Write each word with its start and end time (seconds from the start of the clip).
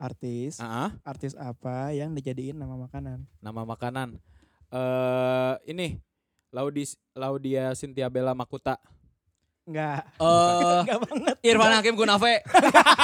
artis. 0.00 0.56
Ah, 0.58 0.96
Artis 1.04 1.36
apa 1.36 1.92
yang 1.92 2.16
dijadiin 2.16 2.56
nama 2.56 2.74
makanan? 2.74 3.28
nama 3.38 3.62
makanan. 3.68 4.16
Eh 4.72 5.54
ini 5.68 6.00
Laudis 6.50 6.96
Laudia 7.12 7.76
Cynthia 7.76 8.08
Bella 8.08 8.32
Makuta. 8.32 8.80
Enggak. 9.68 10.02
Eh, 10.18 10.78
Enggak 10.82 10.98
banget. 11.04 11.36
Irfan 11.44 11.72
Hakim 11.76 11.94
Gunafe. 11.94 12.40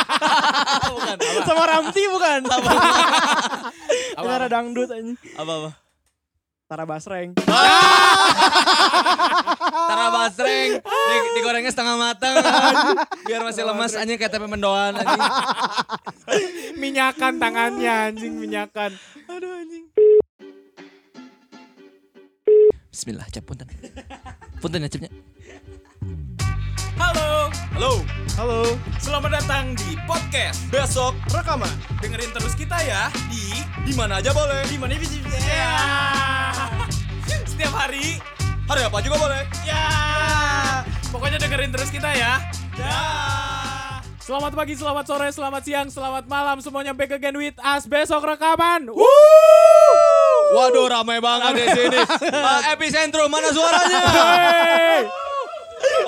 Bukan 0.91 1.17
apa? 1.21 1.41
Sama 1.45 1.65
Ramzi 1.69 2.03
bukan? 2.09 2.41
Apa? 2.57 2.71
Kita 4.17 4.49
dangdut 4.49 4.89
anjing. 4.91 5.19
Apa 5.37 5.53
apa? 5.53 5.71
Tara 6.67 6.83
Basreng. 6.83 7.31
Tara 9.87 10.11
basreng, 10.11 10.83
di, 10.83 11.17
digorengnya 11.39 11.71
setengah 11.71 11.95
matang. 11.95 12.35
Biar 13.23 13.39
masih 13.47 13.63
lemas 13.63 13.95
anjing 13.95 14.19
kayak 14.19 14.35
tempe 14.35 14.51
mendoan 14.51 14.99
anjing. 14.99 15.23
minyakan 16.83 17.39
tangannya 17.39 18.11
anjing 18.11 18.35
minyakan. 18.35 18.91
Bismillah, 22.91 23.31
cep 23.31 23.47
punten. 23.47 23.71
Punten 24.59 24.83
ya 24.83 24.91
cepnya. 24.91 25.11
Halo, 26.97 27.49
halo. 27.75 27.93
Halo. 28.37 28.61
Selamat 28.97 29.31
datang 29.35 29.73
di 29.75 29.97
podcast 30.05 30.65
besok 30.69 31.17
Rekaman. 31.29 31.71
dengerin 31.99 32.29
terus 32.31 32.53
kita 32.53 32.77
ya 32.83 33.09
di 33.29 33.53
Di 33.83 33.93
mana 33.93 34.19
aja 34.19 34.31
boleh. 34.31 34.65
di 34.67 34.77
mana 34.77 34.93
bisa 34.95 35.17
ya. 35.39 35.77
Setiap 37.49 37.73
hari 37.73 38.19
Hari 38.67 38.81
apa 38.83 38.99
juga 38.99 39.17
boleh. 39.17 39.43
ya. 39.63 39.85
Pokoknya 41.09 41.39
dengerin 41.39 41.71
terus 41.71 41.89
kita 41.89 42.11
ya. 42.11 42.43
Ya. 42.75 42.99
Selamat 44.19 44.59
pagi, 44.59 44.75
selamat 44.75 45.05
sore, 45.07 45.29
selamat 45.31 45.63
siang, 45.63 45.87
selamat 45.87 46.27
malam 46.27 46.59
semuanya 46.59 46.91
back 46.91 47.15
again 47.15 47.39
with 47.39 47.55
us 47.63 47.87
besok 47.87 48.27
rekaman. 48.27 48.91
Woo! 48.91 49.07
Waduh, 50.53 50.91
ramai 50.91 51.23
banget 51.23 51.53
di 51.57 51.67
sini. 51.73 52.01
Eh, 52.27 52.75
epicentrum 52.75 53.31
mana 53.31 53.55
suaranya? 53.55 54.03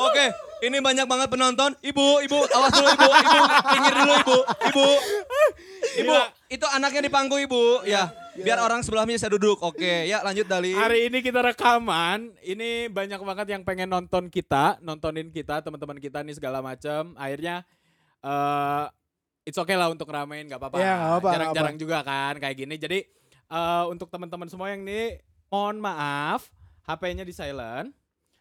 Oke, 0.01 0.35
ini 0.65 0.79
banyak 0.83 1.07
banget 1.07 1.29
penonton. 1.31 1.71
Ibu, 1.79 2.07
ibu, 2.27 2.39
awas 2.43 2.71
dulu 2.75 2.89
ibu, 2.91 3.09
ibu, 3.09 3.41
pinggir 3.71 3.95
dulu 3.95 4.13
ibu, 4.19 4.39
ibu. 4.73 4.89
Ibu, 5.99 6.15
Gila. 6.15 6.25
itu 6.51 6.67
anaknya 6.69 7.03
di 7.07 7.11
pangku 7.11 7.37
ibu, 7.39 7.83
ya. 7.87 8.11
Biar 8.39 8.63
orang 8.63 8.87
sebelahnya 8.87 9.19
bisa 9.19 9.27
duduk. 9.27 9.59
Oke, 9.63 10.07
ya 10.07 10.23
lanjut 10.23 10.47
Dali. 10.47 10.71
Hari 10.71 11.11
ini 11.11 11.19
kita 11.19 11.43
rekaman, 11.43 12.31
ini 12.47 12.87
banyak 12.87 13.19
banget 13.19 13.47
yang 13.59 13.63
pengen 13.67 13.91
nonton 13.91 14.31
kita, 14.31 14.79
nontonin 14.79 15.35
kita, 15.35 15.59
teman-teman 15.59 15.99
kita 15.99 16.23
nih 16.23 16.39
segala 16.39 16.63
macam. 16.63 17.19
Akhirnya 17.19 17.67
eh 18.23 18.85
it's 19.43 19.59
okay 19.59 19.75
lah 19.75 19.91
untuk 19.91 20.07
ramein, 20.07 20.47
nggak 20.47 20.61
apa-apa. 20.61 20.77
Ya, 20.79 20.95
nggak 20.95 21.11
apa-apa, 21.11 21.19
nggak 21.19 21.35
Jarang-jarang 21.35 21.77
juga 21.83 21.99
kan 22.07 22.35
kayak 22.39 22.57
gini. 22.63 22.75
Jadi 22.79 22.99
eh 23.49 23.85
untuk 23.91 24.07
teman-teman 24.07 24.47
semua 24.47 24.71
yang 24.71 24.87
nih, 24.87 25.19
mohon 25.51 25.83
maaf, 25.83 26.47
HP-nya 26.87 27.27
di 27.27 27.35
silent. 27.35 27.91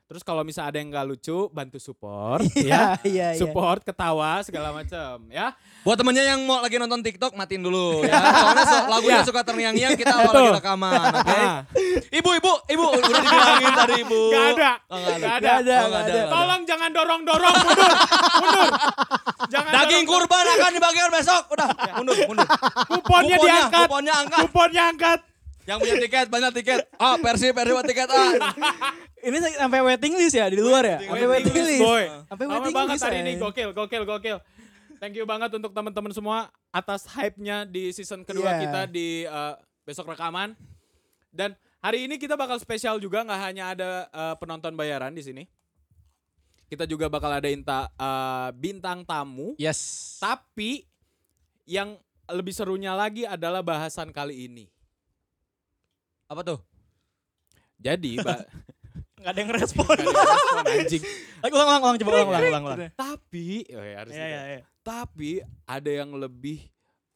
Terus 0.08 0.24
kalau 0.24 0.40
misalnya 0.42 0.72
ada 0.72 0.80
yang 0.80 0.88
nggak 0.88 1.04
lucu, 1.06 1.52
bantu 1.52 1.78
support, 1.78 2.40
ya. 2.56 2.96
Iya, 3.04 3.28
iya. 3.30 3.30
Support, 3.36 3.84
ketawa, 3.84 4.40
segala 4.40 4.72
macam, 4.72 5.20
ya. 5.28 5.52
Buat 5.84 6.00
temennya 6.00 6.24
yang 6.26 6.40
mau 6.42 6.60
lagi 6.60 6.76
nonton 6.76 7.04
TikTok, 7.04 7.36
matiin 7.36 7.60
dulu 7.60 8.02
ya. 8.02 8.16
Soalnya 8.40 8.64
so- 8.64 8.88
lagunya 8.88 9.20
Ya. 9.20 9.28
suka 9.28 9.44
terngiang-ngiang, 9.44 9.94
kita 9.94 10.14
awal 10.14 10.32
lagi 10.32 10.52
rekaman, 10.56 11.10
oke? 11.20 11.28
Ah, 11.30 11.60
Ibu, 12.08 12.30
ibu, 12.34 12.52
ibu, 12.68 12.86
udah 12.88 13.20
dibilangin 13.20 13.72
tadi 13.76 13.96
ibu. 14.00 14.22
Nggak 14.32 14.46
ada, 14.56 14.72
Oh, 14.88 14.96
nggak 14.96 15.12
ada. 15.12 15.20
Nggak 15.20 15.36
ada. 15.36 15.52
ada, 15.52 15.76
Oh, 15.76 15.88
nggak 15.92 16.02
ada. 16.02 16.14
ada. 16.16 16.32
Tolong 16.32 16.62
jangan 16.64 16.90
dorong-dorong, 16.96 17.56
mundur, 17.62 17.92
mundur. 18.38 18.70
Jangan 19.48 19.72
Daging 19.74 20.04
dorong- 20.04 20.24
kurban 20.24 20.46
akan 20.50 20.72
dibagikan 20.72 21.10
besok. 21.12 21.42
Udah, 21.52 21.68
mundur, 21.94 22.16
mundur. 22.26 22.48
kuponnya 22.88 23.36
diangkat, 23.38 23.86
Kuponnya 23.86 24.14
angkat. 24.18 24.40
kuponnya 24.42 24.84
angkat. 24.88 25.20
Yang 25.68 25.78
punya 25.84 25.96
tiket, 26.00 26.28
banyak 26.32 26.52
tiket. 26.64 26.80
Ah, 26.96 27.20
versi, 27.20 27.52
versi 27.52 27.72
buat 27.76 27.84
tiket. 27.84 28.08
Ah. 28.08 28.32
Ini 29.28 29.38
sampai 29.60 29.84
waiting 29.84 30.16
list 30.16 30.40
ya 30.40 30.48
di 30.48 30.56
luar 30.56 30.88
ya? 30.88 30.98
Sampai 31.04 31.28
waiting 31.28 31.52
list. 31.52 31.84
boy. 31.84 32.04
Sampai 32.32 32.46
Lama 32.48 32.54
waiting 32.56 32.76
banget 32.76 32.96
list. 32.96 33.04
hari 33.04 33.18
ini 33.20 33.32
eh. 33.36 33.36
gokil, 33.36 33.70
gokil, 33.76 34.04
gokil. 34.08 34.38
Thank 34.98 35.20
you 35.20 35.28
banget 35.28 35.52
untuk 35.52 35.76
teman-teman 35.76 36.16
semua 36.16 36.48
atas 36.72 37.04
hype-nya 37.12 37.68
di 37.68 37.92
season 37.92 38.24
kedua 38.24 38.56
Iya. 38.56 38.60
kita 38.64 38.82
di 38.88 39.28
eh, 39.28 39.54
besok 39.84 40.08
rekaman. 40.08 40.56
Dan 41.30 41.52
hari 41.84 42.08
ini 42.08 42.16
kita 42.16 42.40
bakal 42.40 42.56
spesial 42.58 42.96
juga 42.98 43.28
nggak 43.28 43.42
hanya 43.44 43.64
ada 43.76 43.90
eh, 44.08 44.36
penonton 44.40 44.72
bayaran 44.72 45.12
di 45.12 45.22
sini. 45.22 45.44
Kita 46.68 46.88
juga 46.88 47.12
bakal 47.12 47.44
ada 47.44 47.50
inta, 47.52 47.92
eh, 47.92 48.50
bintang 48.56 49.04
tamu. 49.04 49.60
Yes. 49.60 50.16
Tapi 50.24 50.88
yang 51.68 52.00
lebih 52.32 52.56
serunya 52.56 52.96
lagi 52.96 53.28
adalah 53.28 53.60
bahasan 53.60 54.16
kali 54.16 54.48
ini. 54.48 54.72
Apa 56.28 56.42
tuh? 56.44 56.60
Jadi, 57.80 58.20
Mbak, 58.20 58.40
Nggak 59.18 59.32
ada 59.34 59.40
yang 59.42 59.52
respon. 59.52 59.96
Gak 59.98 59.98
ada 59.98 60.06
yang 60.06 60.30
respon, 60.30 60.66
anjing. 60.70 61.04
Lagi 61.42 61.54
ulang, 61.58 61.68
ulang, 61.68 61.82
ulang, 61.82 61.98
coba 61.98 62.12
ulang, 62.14 62.28
ulang, 62.30 62.44
ulang, 62.46 62.64
ulang. 62.70 62.80
Tapi, 62.94 63.48
oh 63.74 63.84
ya 63.84 63.96
harus 63.98 64.14
Iya, 64.14 64.22
gitu. 64.22 64.30
iya, 64.30 64.42
iya. 64.46 64.62
Tapi 64.86 65.32
ada 65.66 65.92
yang 65.92 66.10
lebih 66.14 66.60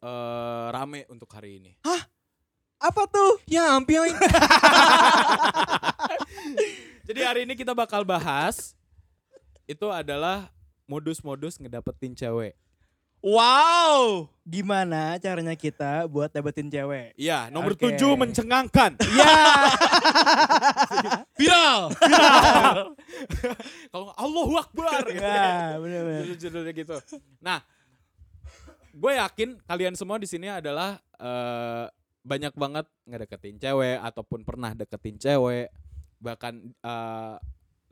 eh, 0.02 0.66
rame 0.74 1.06
untuk 1.06 1.30
hari 1.30 1.62
ini. 1.62 1.72
Apa 2.82 3.06
tuh? 3.06 3.38
Ya 3.46 3.78
ampun. 3.78 4.10
Jadi 7.06 7.20
hari 7.22 7.46
ini 7.46 7.54
kita 7.54 7.70
bakal 7.78 8.02
bahas 8.02 8.74
itu 9.70 9.86
adalah 9.86 10.50
modus-modus 10.90 11.62
ngedapetin 11.62 12.18
cewek. 12.18 12.58
Wow. 13.22 14.26
Gimana 14.42 15.14
caranya 15.22 15.54
kita 15.54 16.10
buat 16.10 16.26
dapetin 16.34 16.66
cewek? 16.66 17.14
Iya, 17.14 17.54
nomor 17.54 17.78
Oke. 17.78 17.86
tujuh 17.86 18.18
mencengangkan. 18.18 18.98
Ya. 18.98 19.38
Viral. 21.38 21.94
Kalau 23.94 24.04
nggak, 24.10 24.18
Allahu 24.18 24.54
Akbar. 24.58 25.00
Ya, 25.14 25.78
benar-benar. 25.78 26.22
Judul-judulnya 26.26 26.72
gitu. 26.74 26.96
Nah, 27.38 27.62
gue 28.90 29.12
yakin 29.14 29.62
kalian 29.70 29.94
semua 29.94 30.18
di 30.18 30.26
sini 30.26 30.50
adalah 30.50 30.98
eh, 31.22 31.86
banyak 32.26 32.58
banget 32.58 32.90
ngedeketin 33.06 33.62
cewek 33.62 34.02
ataupun 34.02 34.42
pernah 34.42 34.74
deketin 34.74 35.22
cewek. 35.22 35.70
Bahkan 36.18 36.54
eh, 36.58 37.34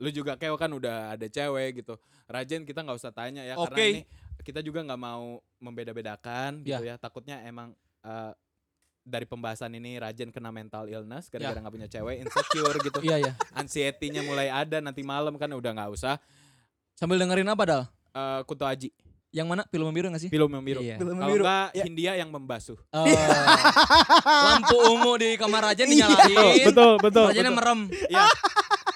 lu 0.03 0.09
juga 0.11 0.35
kayak 0.35 0.59
kan 0.59 0.75
udah 0.75 1.15
ada 1.15 1.27
cewek 1.31 1.79
gitu. 1.79 1.95
Rajen 2.27 2.67
kita 2.67 2.83
nggak 2.83 2.99
usah 2.99 3.15
tanya 3.15 3.47
ya 3.47 3.55
Oke. 3.55 3.71
karena 3.71 3.83
ini 3.87 4.01
kita 4.41 4.59
juga 4.59 4.81
nggak 4.81 4.97
mau 4.97 5.39
membeda-bedakan 5.57 6.61
gitu 6.61 6.81
ya. 6.81 6.97
Takutnya 6.97 7.41
emang 7.41 7.71
eh, 8.01 8.33
dari 9.01 9.25
pembahasan 9.25 9.73
ini 9.73 9.97
Rajen 9.97 10.29
kena 10.29 10.49
mental 10.49 10.85
illness 10.85 11.25
gara-gara 11.25 11.57
nggak 11.57 11.73
punya 11.73 11.87
cewek, 11.87 12.21
insecure 12.21 12.77
gitu. 12.79 12.99
Iya, 13.01 13.17
iya. 13.19 13.33
Anxiety-nya 13.53 14.21
mulai 14.21 14.47
ada 14.47 14.77
nanti 14.77 15.01
malam 15.01 15.37
kan 15.37 15.49
udah 15.49 15.71
nggak 15.71 15.91
usah. 15.91 16.21
Sambil 16.93 17.17
dengerin 17.17 17.49
apa, 17.49 17.63
Dal? 17.63 17.83
Eh, 18.11 18.41
Kuto 18.43 18.65
Aji, 18.65 18.93
Yang 19.31 19.47
mana? 19.47 19.63
Film 19.65 19.87
biru 19.89 20.11
gak 20.11 20.19
sih? 20.19 20.27
film 20.27 20.51
yang 20.51 20.59
biru. 20.59 20.83
Iya. 20.83 20.99
Film 20.99 21.15
Kalau 21.15 21.31
biru. 21.31 21.43
enggak 21.47 21.67
Ya. 21.71 21.83
Hindia 21.87 22.11
yang 22.19 22.29
membasuh. 22.29 22.75
Eh, 22.91 23.15
lampu 24.27 24.75
ungu 24.91 25.15
di 25.15 25.39
kamar 25.39 25.71
Rajen 25.71 25.87
Iya. 25.87 26.03
dinyalain. 26.11 26.65
betul, 26.67 26.93
betul. 26.99 27.25
Rajennya 27.31 27.53
merem. 27.55 27.79
Ya. 28.05 28.27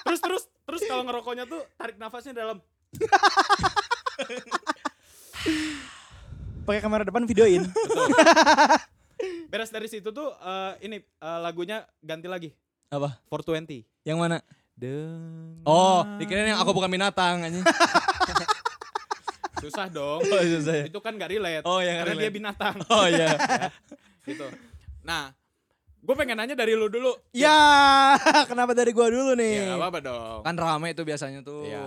terus 0.04 0.20
terus 0.20 0.42
terus 0.62 0.82
kalau 0.84 1.02
ngerokoknya 1.02 1.48
tuh 1.48 1.64
tarik 1.74 1.96
nafasnya 1.96 2.36
dalam. 2.36 2.60
Pakai 6.66 6.82
kamera 6.82 7.06
depan 7.06 7.22
videoin. 7.22 7.62
Betul. 7.86 8.10
Beres 9.50 9.70
dari 9.70 9.86
situ 9.86 10.10
tuh 10.10 10.34
eh, 10.34 10.72
ini 10.82 10.98
eh, 10.98 11.38
lagunya 11.38 11.86
ganti 12.02 12.26
lagi. 12.26 12.50
Apa? 12.90 13.22
420. 13.30 13.86
Yang 14.02 14.18
mana? 14.18 14.38
Dengan 14.76 15.62
Oh, 15.64 16.04
dikirain 16.20 16.52
yang 16.52 16.60
aku 16.60 16.70
bukan 16.70 16.90
binatang 16.90 17.40
anjing. 17.40 17.64
susah 19.62 19.88
dong. 19.88 20.20
Oh, 20.20 20.42
susah 20.42 20.74
ya. 20.74 20.84
Itu 20.86 21.00
kan 21.00 21.16
gak 21.16 21.32
relate. 21.32 21.64
Oh, 21.64 21.80
nggak 21.80 21.96
karena 22.04 22.14
dia 22.20 22.30
binatang. 22.30 22.74
Oh 22.86 23.06
iya. 23.08 23.34
gitu. 24.22 24.46
Nah, 25.00 25.32
gue 25.98 26.14
pengen 26.14 26.36
nanya 26.36 26.52
dari 26.52 26.76
lu 26.76 26.86
dulu. 26.86 27.14
ya, 27.32 27.56
kenapa 28.44 28.76
dari 28.76 28.92
gua 28.92 29.08
dulu 29.08 29.32
Ya, 29.32 29.40
nih? 29.40 29.54
gak 29.70 29.78
apa-apa 29.80 29.98
dong. 30.04 30.38
Kan 30.44 30.54
rame 30.54 30.88
tuh 30.92 31.04
biasanya 31.06 31.40
tuh. 31.40 31.64
Iya. 31.64 31.82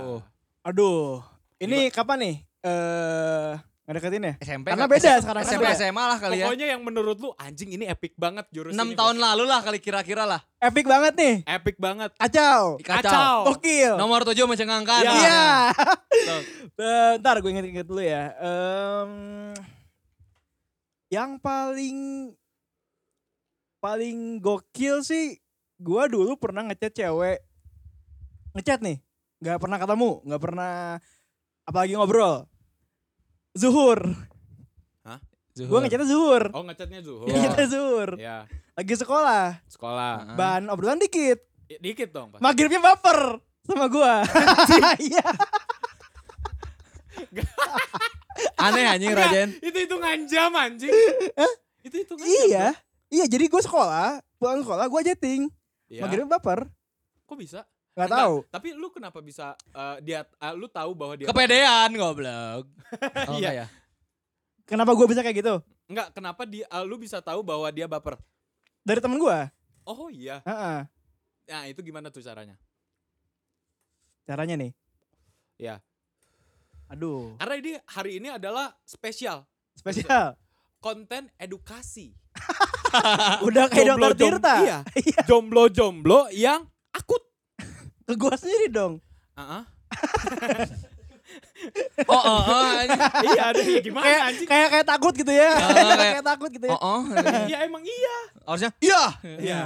Aduh, 0.66 1.22
ini 1.62 1.88
kapan 1.94 2.18
nih? 2.20 2.36
Eh, 2.60 3.52
ngedeketin 3.90 4.22
ya? 4.22 4.34
SMP 4.40 4.66
Karena 4.70 4.86
kan- 4.86 4.94
beda 4.94 5.10
S- 5.10 5.20
sekarang 5.20 5.42
kan 5.42 5.50
SMP 5.50 5.64
beda. 5.66 5.74
SMA 5.76 6.04
lah 6.06 6.18
kali 6.18 6.36
ya. 6.36 6.46
Pokoknya 6.46 6.68
yang 6.70 6.82
menurut 6.82 7.18
lu 7.18 7.30
anjing 7.36 7.70
ini 7.72 7.84
epic 7.84 8.14
banget 8.14 8.46
jurus 8.50 8.72
6 8.72 8.78
ini, 8.78 8.94
tahun 8.94 9.16
Bos. 9.16 9.24
lalu 9.26 9.44
lah 9.44 9.60
kali 9.60 9.80
kira-kira 9.80 10.24
lah. 10.24 10.42
Epic 10.56 10.86
banget 10.86 11.14
nih. 11.16 11.36
Epic 11.44 11.76
banget. 11.76 12.14
Kacau. 12.14 12.78
Kacau. 12.80 13.50
Gokil. 13.50 13.98
Nomor 13.98 14.22
7 14.22 14.38
mencengangkan. 14.46 15.02
Iya. 15.02 15.74
Tuh. 16.30 16.42
Bentar 16.72 17.36
gue 17.36 17.50
inget-inget 17.50 17.84
dulu 17.84 18.00
ya. 18.00 18.30
Em, 18.36 19.12
yang 21.10 21.36
paling 21.36 22.30
paling 23.80 24.18
gokil 24.38 25.02
sih 25.02 25.40
gua 25.76 26.06
dulu 26.06 26.36
pernah 26.36 26.62
ngechat 26.64 26.94
cewek. 26.94 27.42
Ngechat 28.52 28.80
nih. 28.80 29.02
nggak 29.40 29.56
pernah 29.58 29.80
ketemu, 29.80 30.20
nggak 30.22 30.42
pernah 30.44 30.74
apalagi 31.64 31.96
ngobrol. 31.96 32.44
Zuhur. 33.52 34.00
Gue 35.52 35.78
ngechatnya 35.78 36.08
zuhur. 36.08 36.44
Oh 36.54 36.64
ngechatnya 36.64 37.02
Zuhur. 37.02 37.28
Iya, 37.28 37.38
ngechatnya 37.38 37.68
zuhur. 37.68 38.10
Ya, 38.16 38.38
Lagi 38.74 38.94
sekolah. 38.96 39.60
sekolah. 39.68 40.34
Bahan 40.34 40.64
obrolan 40.68 40.98
dikit. 40.98 41.38
I- 41.68 41.80
Dikit 41.84 42.10
dong. 42.10 42.32
Pak. 42.32 42.40
Maghribnya 42.40 42.80
baper 42.80 43.38
sama 43.62 43.86
gua. 43.88 44.24
Iya. 45.02 45.20
Aneh 48.58 48.86
anjing 48.88 49.12
Rajen. 49.12 49.50
Itu 49.60 49.78
hitungan 49.78 50.18
jam 50.26 50.50
anjing. 50.54 50.92
Itu 51.82 51.96
hitungan 51.98 52.24
jam. 52.24 52.46
iya. 52.48 52.68
Iya, 53.10 53.26
jadi 53.26 53.50
gue 53.50 53.60
sekolah, 53.60 54.22
pulang 54.38 54.62
sekolah 54.62 54.86
gue 54.86 55.02
chatting. 55.04 55.50
Ya. 55.90 56.06
Maghribnya 56.06 56.30
baper. 56.32 56.70
Kok 57.26 57.36
bisa? 57.36 57.66
Gak 58.00 58.10
tahu. 58.10 58.36
Tapi 58.48 58.68
lu 58.72 58.88
kenapa 58.90 59.20
bisa 59.20 59.46
eh, 59.70 59.98
dia 60.00 60.24
eh, 60.24 60.54
lu 60.56 60.66
tahu 60.66 60.96
bahwa 60.96 61.20
dia 61.20 61.28
Kepedean 61.28 61.90
goblok. 61.94 62.64
Oh, 63.30 63.36
Iya. 63.36 63.64
ya? 63.64 63.68
Kenapa 64.64 64.96
gue 64.96 65.06
bisa 65.06 65.20
kayak 65.20 65.38
gitu? 65.38 65.56
Enggak, 65.86 66.16
kenapa 66.16 66.48
dia 66.48 66.64
eh, 66.64 66.84
lu 66.88 66.96
bisa 66.96 67.20
tahu 67.20 67.44
bahwa 67.44 67.68
dia 67.70 67.86
baper? 67.86 68.16
Dari 68.82 69.04
temen 69.04 69.20
gue. 69.20 69.40
Oh 69.84 70.08
iya. 70.08 70.40
Heeh. 70.46 70.80
Nah, 71.50 71.64
itu 71.66 71.82
gimana 71.82 72.08
tuh 72.08 72.22
caranya? 72.22 72.56
Caranya 74.24 74.56
nih. 74.56 74.72
Ya. 75.58 75.82
Aduh. 76.88 77.38
Karena 77.38 77.56
ini 77.58 77.72
hari 77.86 78.12
ini 78.18 78.30
adalah 78.30 78.74
spesial 78.82 79.46
Spesial. 79.74 80.34
konten 80.78 81.30
edukasi. 81.38 82.14
Udah 83.48 83.70
kayak 83.70 83.98
dokter 83.98 84.14
Tirta. 84.18 84.56
Iya. 85.02 85.22
Jomblo-jomblo 85.26 86.30
yang 86.34 86.66
akut. 86.94 87.22
Ke 88.10 88.18
gue 88.18 88.34
sendiri 88.34 88.68
dong. 88.74 88.98
Heeh. 89.38 89.64
Oh, 92.10 92.16
oh, 92.16 92.42
oh, 92.42 92.64
anjing. 92.74 92.98
iya, 93.30 93.44
ada 93.54 93.62
ya 93.62 93.80
gimana 93.84 94.06
Kayak 94.08 94.22
anjing? 94.32 94.48
kayak 94.50 94.68
kayak 94.74 94.86
takut 94.88 95.14
gitu 95.14 95.30
ya. 95.30 95.52
Ah, 95.54 95.70
kayak- 95.78 96.00
kayak 96.10 96.26
takut 96.26 96.50
gitu 96.50 96.66
ya. 96.66 96.74
Oh, 96.74 96.82
oh. 96.82 97.02
Iya 97.52 97.58
emang 97.70 97.84
iya. 97.86 98.18
Harusnya 98.48 98.72
iya. 98.82 99.04
Iya. 99.38 99.60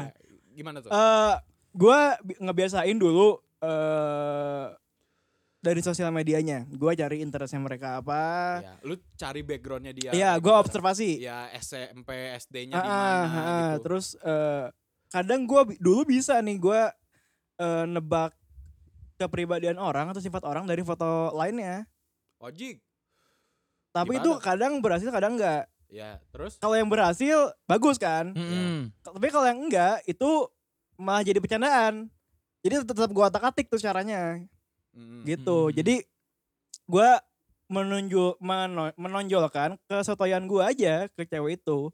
Gimana 0.52 0.84
tuh? 0.84 0.92
Eh, 0.92 1.34
gue 1.72 2.00
ngebiasain 2.44 2.98
dulu 3.00 3.40
eh 3.64 4.66
dari 5.64 5.80
sosial 5.80 6.12
medianya. 6.12 6.68
Gue 6.68 7.00
cari 7.00 7.24
interestnya 7.24 7.64
mereka 7.64 8.04
apa. 8.04 8.60
Iya, 8.60 8.74
lu 8.84 8.96
cari 9.16 9.42
backgroundnya 9.48 9.94
dia. 9.96 10.12
Iya, 10.12 10.36
gue 10.36 10.52
observasi. 10.52 11.24
Ya 11.24 11.48
SMP, 11.56 12.12
SD-nya 12.44 12.76
Ah, 12.76 12.84
di 12.84 12.90
ah, 12.90 12.92
mana 12.92 13.40
ah, 13.40 13.64
gitu. 13.80 13.88
Terus 13.88 14.06
eh, 14.20 14.66
kadang 15.08 15.48
gue 15.48 15.80
dulu 15.80 16.04
bisa 16.04 16.44
nih 16.44 16.60
gue 16.60 16.82
eh, 17.56 17.86
nebak 17.86 18.34
kepribadian 19.16 19.78
orang 19.78 20.10
atau 20.10 20.20
sifat 20.20 20.44
orang 20.44 20.64
dari 20.64 20.82
foto 20.82 21.32
lainnya. 21.32 21.86
Ojik. 22.38 22.82
Tapi 23.90 24.10
Gimana? 24.12 24.22
itu 24.22 24.32
kadang 24.42 24.74
berhasil, 24.80 25.10
kadang 25.10 25.38
enggak. 25.38 25.70
Ya, 25.88 26.18
terus 26.30 26.58
Kalau 26.58 26.74
yang 26.74 26.90
berhasil 26.90 27.54
bagus 27.64 27.96
kan. 27.96 28.34
Mm-mm. 28.34 28.90
Tapi 29.00 29.30
kalau 29.30 29.46
yang 29.46 29.62
enggak 29.62 30.02
itu 30.04 30.50
malah 30.96 31.22
jadi 31.22 31.38
bercandaan. 31.38 32.10
Jadi 32.60 32.82
tetap 32.82 33.08
gue 33.08 33.24
otak-atik 33.24 33.70
tuh 33.70 33.78
caranya. 33.78 34.42
Mm, 34.94 35.22
gitu. 35.24 35.70
Hmm. 35.70 35.74
Jadi 35.74 36.06
gua 36.86 37.22
menunjuk 37.66 38.38
meno- 38.38 38.94
menonjolkan 38.96 39.78
kesotoyan 39.84 40.46
gua 40.46 40.70
aja 40.70 41.06
ke 41.08 41.24
cewek 41.24 41.60
itu. 41.60 41.90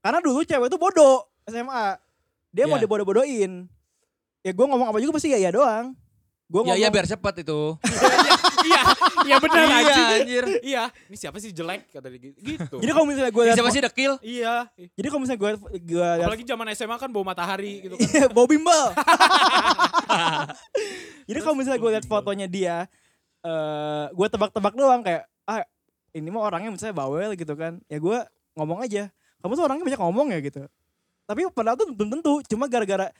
Karena 0.00 0.18
dulu 0.18 0.40
cewek 0.42 0.68
itu 0.68 0.76
bodoh 0.76 1.16
SMA. 1.44 1.96
Dia 2.48 2.64
mau 2.64 2.76
Iya. 2.76 2.84
dibodoh-bodohin. 2.84 3.68
Ya 4.42 4.50
gua 4.50 4.66
ngomong 4.74 4.90
apa 4.90 4.98
juga 4.98 5.14
pasti 5.14 5.30
ya 5.30 5.38
ya 5.38 5.54
doang. 5.54 5.94
Gua 6.50 6.66
Ya 6.66 6.74
ngomong 6.74 6.82
ya 6.82 6.88
biar 6.90 7.06
cepat 7.06 7.46
itu. 7.46 7.78
Iya, 8.62 8.82
iya 9.26 9.36
benar 9.42 9.66
Iya 9.66 9.96
anjir. 10.22 10.44
Iya, 10.62 10.82
ini 11.10 11.16
siapa 11.18 11.42
sih 11.42 11.50
jelek 11.50 11.90
kata 11.90 12.06
dia 12.14 12.30
gitu. 12.30 12.38
gitu. 12.46 12.76
Jadi 12.78 12.90
kalau 12.94 13.06
misalnya 13.10 13.34
lihat 13.34 13.58
Siapa 13.58 13.70
sih 13.74 13.82
dekil? 13.82 14.12
Iya. 14.22 14.70
Jadi 14.78 15.06
kalau 15.10 15.20
misalnya 15.26 15.40
gua 15.42 15.50
gua 15.82 16.08
lihat 16.14 16.26
Apalagi 16.30 16.46
zaman 16.46 16.66
SMA 16.78 16.94
kan 16.94 17.10
bau 17.10 17.26
matahari 17.26 17.74
gitu 17.90 17.98
kan. 17.98 18.06
Iya, 18.06 18.30
bau 18.30 18.46
bimbel. 18.46 18.82
Jadi 21.28 21.38
kalau 21.42 21.58
misalnya 21.58 21.82
gue 21.82 21.90
lihat 21.90 22.06
fotonya 22.06 22.46
dia, 22.46 22.86
eh 23.42 24.06
gue 24.14 24.26
tebak-tebak 24.30 24.74
doang 24.78 25.02
kayak, 25.02 25.26
ah 25.46 25.66
ini 26.14 26.30
mah 26.30 26.46
orangnya 26.46 26.70
misalnya 26.70 26.94
bawel 26.94 27.34
gitu 27.34 27.54
kan. 27.58 27.82
Ya 27.90 27.98
gue 27.98 28.18
ngomong 28.58 28.78
aja, 28.84 29.10
kamu 29.42 29.52
tuh 29.58 29.64
orangnya 29.64 29.84
banyak 29.90 30.02
ngomong 30.02 30.28
ya 30.34 30.38
gitu. 30.38 30.62
Tapi 31.26 31.40
padahal 31.54 31.78
tuh 31.78 31.90
belum 31.90 32.10
tentu, 32.18 32.42
cuma 32.46 32.70
gara-gara 32.70 33.10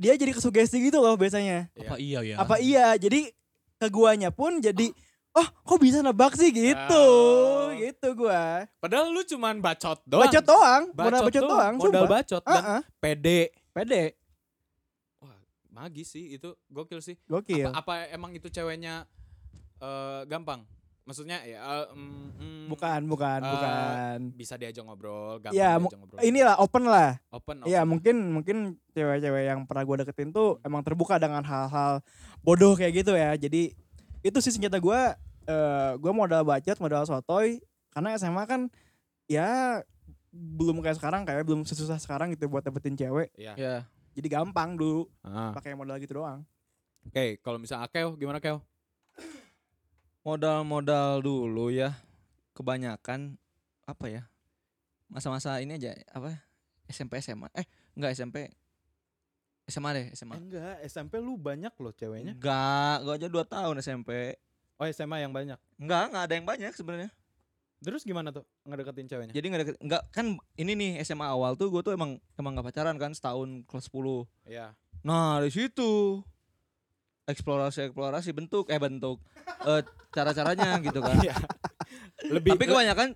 dia 0.00 0.16
jadi 0.16 0.32
kesugesti 0.32 0.80
gitu 0.80 0.96
loh 0.96 1.12
biasanya. 1.20 1.68
Apa 1.76 2.00
iya 2.00 2.24
ya? 2.24 2.36
Apa 2.40 2.56
iya, 2.56 2.96
jadi 2.96 3.28
ke 3.76 3.86
guanya 3.92 4.32
pun 4.32 4.56
jadi, 4.64 4.88
oh 5.36 5.44
kok 5.44 5.76
bisa 5.76 6.00
nebak 6.00 6.32
sih 6.40 6.48
gitu. 6.48 7.04
Oh. 7.04 7.68
Gitu 7.76 8.08
gue. 8.16 8.44
Padahal 8.80 9.12
lu 9.12 9.20
cuman 9.28 9.60
bacot 9.60 10.00
doang. 10.08 10.24
Bacot 10.24 10.44
doang, 10.44 10.82
modal 10.96 11.20
bacot 11.28 11.42
tuh, 11.44 11.50
doang. 11.52 11.74
Modal 11.76 11.92
sumpah. 11.92 12.08
bacot 12.08 12.42
dan 12.48 12.62
Ah, 12.64 12.72
ah, 12.80 12.82
pede. 12.96 13.40
pede, 13.70 14.04
Wah, 15.20 15.36
magis 15.68 16.08
sih 16.16 16.34
itu 16.34 16.48
gokil 16.72 17.04
sih. 17.04 17.16
gokil. 17.28 17.68
Apa, 17.70 18.08
apa 18.08 18.12
emang 18.12 18.32
itu 18.32 18.48
ceweknya 18.48 19.04
eh, 19.80 20.24
gampang? 20.24 20.64
Maksudnya 21.02 21.42
ya 21.42 21.58
eh, 21.58 21.86
mm, 21.90 22.28
mm, 22.36 22.62
Bukan, 22.68 23.00
bukan, 23.04 23.40
Eh, 23.40 23.50
bukan. 23.50 24.18
bisa 24.32 24.54
diajak 24.54 24.82
ngobrol, 24.82 25.38
gampang 25.38 25.52
Ya, 25.52 25.74
diajak 25.74 25.98
ngobrol. 25.98 26.18
inilah 26.22 26.54
open 26.56 26.84
lah. 26.84 27.18
open, 27.28 27.56
Iya 27.64 27.82
mungkin 27.82 28.30
mungkin 28.30 28.56
cewek-cewek 28.90 29.42
yang 29.44 29.64
pernah 29.64 29.82
gue 29.82 29.96
deketin 30.00 30.30
tuh 30.30 30.60
emang 30.60 30.80
terbuka 30.80 31.16
dengan 31.16 31.42
hal-hal 31.42 31.98
bodoh 32.40 32.72
kayak 32.72 33.00
gitu 33.00 33.12
ya. 33.12 33.34
Jadi 33.34 33.74
itu 34.20 34.38
sih 34.38 34.50
senjata 34.50 34.76
gue. 34.76 35.00
eh 35.42 35.92
gue 35.96 36.12
modal 36.12 36.44
bacot, 36.44 36.78
modal 36.78 37.02
sotoy. 37.02 37.58
Karena 37.90 38.14
SMA 38.14 38.44
kan 38.44 38.70
ya 39.26 39.80
belum 40.30 40.78
kayak 40.78 40.94
sekarang 40.94 41.26
kayak 41.26 41.42
belum 41.42 41.64
sesusah 41.64 41.98
sekarang 41.98 42.30
gitu 42.30 42.46
buat 42.46 42.62
dapetin 42.62 42.94
cewek. 42.94 43.34
Iya. 43.34 43.56
Ya. 43.56 43.76
Jadi 44.12 44.28
gampang 44.28 44.76
dulu 44.76 45.08
Ah. 45.22 45.50
pakai 45.50 45.74
modal 45.74 45.98
gitu 45.98 46.14
doang. 46.16 46.46
Oke, 47.02 47.40
kalau 47.40 47.56
misalnya 47.56 47.88
Akeo 47.88 48.14
gimana 48.14 48.38
Keo? 48.38 48.60
Modal-modal 50.20 51.24
dulu 51.24 51.72
ya. 51.72 51.96
Kebanyakan 52.52 53.40
apa 53.88 54.06
ya? 54.12 54.22
Masa-masa 55.08 55.56
ini 55.64 55.80
aja 55.80 55.96
apa? 56.12 56.44
SMP 56.90 57.24
SMA. 57.24 57.48
Eh, 57.56 57.64
enggak 57.96 58.12
SMP. 58.12 58.52
SMA 59.70 59.90
deh, 59.94 60.06
SMA. 60.18 60.34
enggak, 60.34 60.76
SMP 60.84 61.22
lu 61.22 61.38
banyak 61.38 61.70
loh 61.78 61.94
ceweknya. 61.94 62.34
Enggak, 62.34 62.96
gua 63.06 63.14
aja 63.14 63.28
2 63.30 63.44
tahun 63.46 63.76
SMP. 63.78 64.34
Oh, 64.76 64.86
SMA 64.90 65.22
yang 65.22 65.30
banyak. 65.30 65.56
Enggak, 65.78 66.10
enggak 66.10 66.24
ada 66.26 66.34
yang 66.34 66.46
banyak 66.46 66.72
sebenarnya. 66.74 67.10
Terus 67.80 68.04
gimana 68.04 68.28
tuh 68.28 68.44
ngedeketin 68.68 69.08
ceweknya? 69.08 69.32
Jadi 69.32 69.46
enggak 69.48 69.62
deket, 69.64 69.76
enggak 69.80 70.02
kan 70.12 70.36
ini 70.60 70.72
nih 70.76 70.90
SMA 71.00 71.24
awal 71.24 71.56
tuh 71.56 71.72
gue 71.72 71.80
tuh 71.80 71.96
emang 71.96 72.20
emang 72.36 72.52
gak 72.60 72.68
pacaran 72.68 72.96
kan 73.00 73.16
setahun 73.16 73.64
kelas 73.64 73.88
10. 73.88 74.28
Iya. 74.44 74.76
Nah, 75.00 75.40
di 75.40 75.48
situ 75.48 76.20
eksplorasi 77.30 77.90
eksplorasi 77.90 78.30
bentuk 78.34 78.68
eh 78.68 78.78
bentuk 78.78 79.22
eh 79.66 79.82
cara-caranya 80.10 80.78
gitu 80.82 81.00
kan. 81.00 81.16
Iya. 81.22 81.34
lebih 82.34 82.58
Tapi 82.58 82.64
kebanyakan 82.68 83.08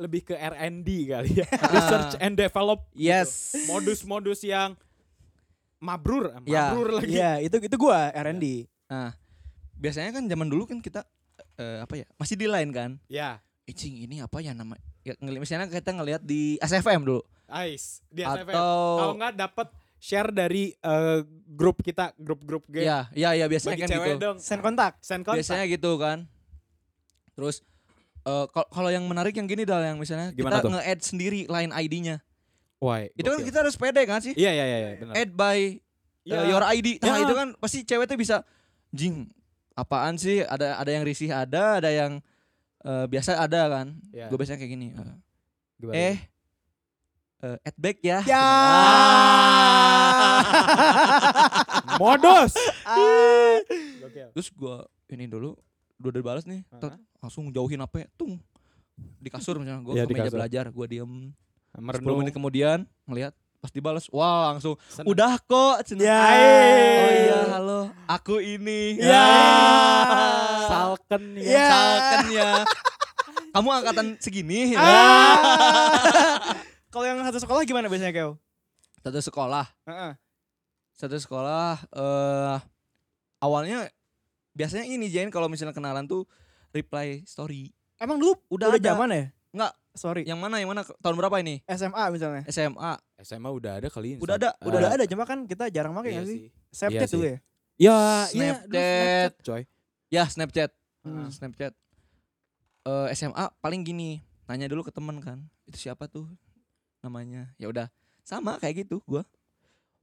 lebih 0.00 0.20
ke 0.26 0.34
R&D 0.34 0.88
kali 1.06 1.30
ya. 1.42 1.46
Research 1.46 2.18
and 2.18 2.34
develop. 2.34 2.86
gitu. 2.94 3.10
yes. 3.10 3.54
Modus-modus 3.70 4.42
yang 4.42 4.74
mabrur, 5.78 6.34
Ya, 6.48 6.72
mabrur 6.72 6.98
lagi. 6.98 7.14
Iya 7.14 7.32
itu 7.44 7.56
itu 7.62 7.76
gue 7.76 7.98
R&D. 8.10 8.44
Nah, 8.90 9.14
biasanya 9.78 10.10
kan 10.18 10.24
zaman 10.26 10.48
dulu 10.50 10.66
kan 10.66 10.78
kita 10.82 11.06
eh, 11.58 11.78
apa 11.82 11.94
ya? 12.02 12.06
Masih 12.18 12.34
di 12.34 12.46
line 12.50 12.70
kan. 12.74 12.90
Ya. 13.06 13.38
Icing 13.66 14.06
ini 14.06 14.22
apa 14.22 14.38
ya 14.42 14.54
nama? 14.54 14.78
Ya, 15.06 15.14
misalnya 15.22 15.70
kita 15.70 15.94
ngelihat 15.94 16.22
di 16.22 16.58
SFM 16.58 17.06
dulu 17.06 17.22
Ais, 17.46 18.02
di 18.10 18.26
SFM. 18.26 18.50
atau 18.50 18.74
Kalau 18.98 19.14
nggak 19.14 19.34
dapat 19.38 19.68
share 20.06 20.30
dari 20.30 20.70
eh, 20.70 21.18
grup 21.48 21.82
kita, 21.82 22.14
grup-grup 22.14 22.62
game. 22.70 22.86
ya, 22.86 23.10
ya 23.10 23.34
ya 23.34 23.50
biasanya 23.50 23.74
Bagi 23.74 23.82
kan 23.82 23.90
cewek 23.90 24.06
gitu. 24.08 24.22
dong. 24.22 24.36
Send 24.38 24.60
kontak. 24.62 24.92
Send 25.02 25.22
kontak. 25.26 25.42
Biasanya 25.42 25.66
gitu 25.66 25.90
kan. 25.98 26.18
Terus 27.34 27.66
eh, 28.22 28.46
kal- 28.48 28.70
kalau 28.70 28.88
yang 28.88 29.02
menarik 29.02 29.34
yang 29.34 29.50
gini 29.50 29.66
dal 29.66 29.82
yang 29.82 29.98
misalnya 29.98 30.30
Gimana 30.30 30.62
kita 30.62 30.70
nge-add 30.70 31.00
sendiri 31.02 31.40
line 31.46 31.74
ID-nya. 31.74 32.22
Wah, 32.78 33.02
Itu 33.10 33.26
kan 33.26 33.40
kita 33.40 33.58
harus 33.64 33.74
pede 33.74 34.04
kan 34.04 34.20
sih? 34.20 34.36
Iya, 34.36 34.52
iya, 34.52 34.64
iya, 34.64 34.78
iya, 34.78 34.90
benar. 35.00 35.14
Add 35.16 35.30
by 35.32 35.58
Iya. 36.22 36.36
eh, 36.36 36.46
your 36.50 36.62
ID. 36.62 36.88
Nah, 37.00 37.16
Ya. 37.16 37.24
itu 37.24 37.34
kan 37.34 37.48
pasti 37.56 37.78
cewek 37.82 38.06
tuh 38.06 38.14
bisa 38.14 38.42
jing 38.90 39.26
apaan 39.72 40.14
sih? 40.16 40.42
Ada 40.42 40.76
ada 40.76 40.90
yang 40.90 41.02
risih 41.02 41.30
ada, 41.30 41.78
ada 41.78 41.88
yang 41.88 42.22
eh, 42.82 43.06
biasa 43.06 43.34
ada 43.36 43.62
kan. 43.66 43.86
Iya. 44.10 44.28
Gue 44.28 44.38
biasanya 44.38 44.58
kayak 44.60 44.70
gini. 44.70 44.86
Gimana? 44.92 45.18
eh 45.92 46.16
eh, 47.38 47.56
add 47.62 47.76
back 47.76 47.98
ya. 48.00 48.18
Ya. 48.22 48.44
modus. 52.00 52.52
Terus 54.32 54.48
gua 54.52 54.84
ini 55.08 55.26
dulu 55.26 55.56
udah 55.96 56.12
dibalas 56.12 56.44
nih, 56.44 56.60
tet, 56.76 56.92
Hah? 56.92 56.98
langsung 57.22 57.48
jauhin 57.48 57.80
HP, 57.80 58.04
tung. 58.14 58.36
Di 58.96 59.28
kasur 59.28 59.56
misalnya 59.56 59.80
gua 59.80 59.94
Iya, 59.94 60.04
ke 60.04 60.12
meja 60.12 60.22
kasur. 60.28 60.36
belajar, 60.36 60.64
gua 60.70 60.86
diem 60.86 61.32
10 61.72 61.80
Merenung. 61.80 62.18
menit 62.20 62.32
kemudian 62.32 62.78
ngelihat 63.04 63.32
pas 63.56 63.72
dibalas, 63.72 64.06
wah 64.08 64.52
langsung 64.52 64.76
Seneng. 64.86 65.10
udah 65.10 65.32
kok. 65.40 65.76
Ya. 65.96 66.20
Oh 66.20 67.10
iya, 67.10 67.40
halo. 67.50 67.80
Aku 68.06 68.38
ini. 68.38 68.96
Ya. 69.00 69.26
Salken 70.68 71.24
ya. 71.36 71.44
Ya. 71.44 71.66
Salken 71.72 72.24
ya. 72.30 72.50
Kamu 73.50 73.68
angkatan 73.72 74.06
segini. 74.20 74.76
Ah. 74.76 75.40
Kalau 76.96 77.04
yang 77.12 77.20
satu 77.28 77.44
sekolah 77.44 77.60
gimana 77.68 77.92
biasanya 77.92 78.08
Keo? 78.16 78.40
Satu 79.04 79.20
sekolah. 79.20 79.68
Heeh. 79.84 80.16
Satu 80.96 81.20
sekolah 81.20 81.76
eh 81.92 82.56
awalnya 83.36 83.92
biasanya 84.56 84.88
ini 84.88 85.12
Jen 85.12 85.28
kalau 85.28 85.52
misalnya 85.52 85.76
kenalan 85.76 86.08
tuh 86.08 86.24
reply 86.72 87.20
story. 87.28 87.68
Emang 88.00 88.16
dulu 88.16 88.32
Udah 88.48 88.72
udah, 88.72 88.80
ada. 88.80 88.88
zaman 88.96 89.08
ya? 89.12 89.24
Enggak. 89.52 89.72
Sorry. 89.92 90.24
Yang 90.24 90.40
mana 90.40 90.56
yang 90.56 90.72
mana 90.72 90.88
tahun 90.88 91.20
berapa 91.20 91.36
ini? 91.44 91.60
SMA 91.68 92.04
misalnya. 92.16 92.48
SMA. 92.48 92.92
SMA 93.20 93.48
udah 93.52 93.72
ada 93.76 93.88
kali 93.92 94.16
Udah 94.16 94.40
ada, 94.40 94.56
Udah 94.64 94.80
eh, 94.80 94.96
ada 94.96 95.04
cuma 95.04 95.28
kan 95.28 95.44
kita 95.44 95.68
jarang 95.68 95.92
pakai 95.92 96.16
iya 96.16 96.24
nggak 96.24 96.28
sih? 96.32 96.40
Snapchat 96.72 96.96
Iya 96.96 97.12
dulu 97.12 97.20
sih. 97.20 97.28
ya. 97.28 97.38
Ya, 97.76 97.96
iya, 98.32 98.52
dulu 98.56 98.72
Snapchat. 98.72 99.32
coy. 99.44 99.62
Ya 100.08 100.24
Snapchat. 100.24 100.70
Hmm. 101.04 101.28
Snapchat. 101.28 101.72
Eh 102.88 103.06
SMA 103.12 103.44
paling 103.60 103.84
gini, 103.84 104.24
nanya 104.48 104.64
dulu 104.72 104.80
ke 104.80 104.92
temen 104.96 105.20
kan. 105.20 105.44
Itu 105.68 105.76
siapa 105.76 106.08
tuh 106.08 106.24
namanya? 107.06 107.46
Ya 107.56 107.70
udah, 107.70 107.86
sama 108.20 108.58
kayak 108.58 108.84
gitu 108.84 108.98
gua. 109.06 109.22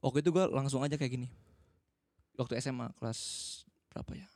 Waktu 0.00 0.24
itu 0.24 0.32
gua 0.32 0.48
langsung 0.48 0.80
aja 0.80 0.96
kayak 0.96 1.12
gini. 1.14 1.28
Waktu 2.34 2.56
SMA 2.58 2.88
kelas 2.96 3.20
berapa 3.88 4.12
ya? 4.16 4.28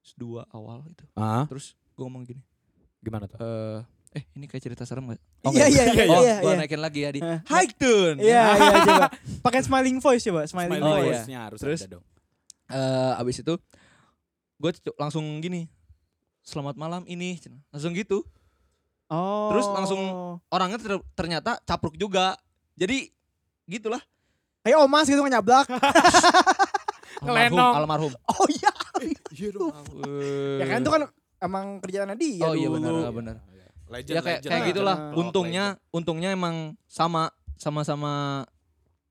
Kelas 0.00 0.12
Dua 0.14 0.42
awal 0.50 0.86
itu. 0.86 1.04
Ah, 1.12 1.44
Terus 1.50 1.74
gua 1.92 2.06
ngomong 2.06 2.22
gini. 2.24 2.42
gimana 2.98 3.26
tuh? 3.26 3.34
Eh, 3.42 3.80
eh 4.14 4.24
ini 4.32 4.46
kayak 4.46 4.62
cerita 4.62 4.86
serem 4.86 5.10
gak? 5.10 5.18
Iya 5.50 5.66
iya 5.66 5.84
iya 5.90 6.04
Oh, 6.06 6.22
iya. 6.22 6.36
gua 6.38 6.52
iya. 6.54 6.58
naikin 6.62 6.78
lagi 6.78 7.00
ya 7.02 7.10
di. 7.10 7.20
High 7.20 7.72
tune. 7.74 8.18
Iya 8.22 8.42
iya 8.54 8.76
coba. 8.88 9.06
Pakai 9.42 9.60
smiling 9.60 9.98
voice 9.98 10.22
coba, 10.22 10.46
smiling, 10.46 10.78
Smiley 10.78 10.86
Oh, 10.86 10.94
voice. 10.94 11.02
iya. 11.02 11.18
voice-nya 11.18 11.38
harus 11.42 11.58
Terus? 11.58 11.80
ada 11.82 11.98
dong. 11.98 12.04
Eh, 12.70 13.20
abis 13.20 13.42
itu 13.42 13.54
gue 14.56 14.70
langsung 14.96 15.26
gini. 15.42 15.66
Selamat 16.42 16.74
malam 16.74 17.02
ini, 17.06 17.38
langsung 17.70 17.94
gitu. 17.94 18.22
Oh. 19.12 19.52
Terus 19.52 19.66
langsung- 19.68 20.40
Orangnya 20.48 20.80
ter- 20.80 21.06
ternyata 21.12 21.60
capruk 21.62 21.94
juga. 21.94 22.32
Jadi 22.72 23.12
gitulah. 23.66 24.00
Kayak 24.62 24.80
omas 24.80 25.04
gitu 25.04 25.20
nyablak. 25.20 25.68
Almarhum, 27.22 27.54
Ngelenong. 27.54 27.74
almarhum. 27.76 28.12
Oh 28.26 28.46
iya. 28.48 28.72
Iya 29.30 29.48
dong. 29.52 29.70
Ya 30.58 30.64
kan 30.66 30.78
itu 30.80 30.90
kan 30.90 31.02
emang 31.38 31.66
kerjaannya 31.78 32.16
dia 32.16 32.42
Oh 32.42 32.54
iya 32.54 32.66
benar 32.66 32.92
benar. 33.10 33.36
Legend, 33.86 34.14
Ya 34.16 34.20
kayak 34.24 34.38
legend 34.40 34.48
kayak 34.48 34.58
lah. 34.58 34.70
gitulah. 34.72 34.96
Ah. 34.96 35.12
Untungnya 35.14 35.64
untungnya 35.90 36.28
emang 36.32 36.56
sama 36.88 37.28
sama-sama 37.54 38.42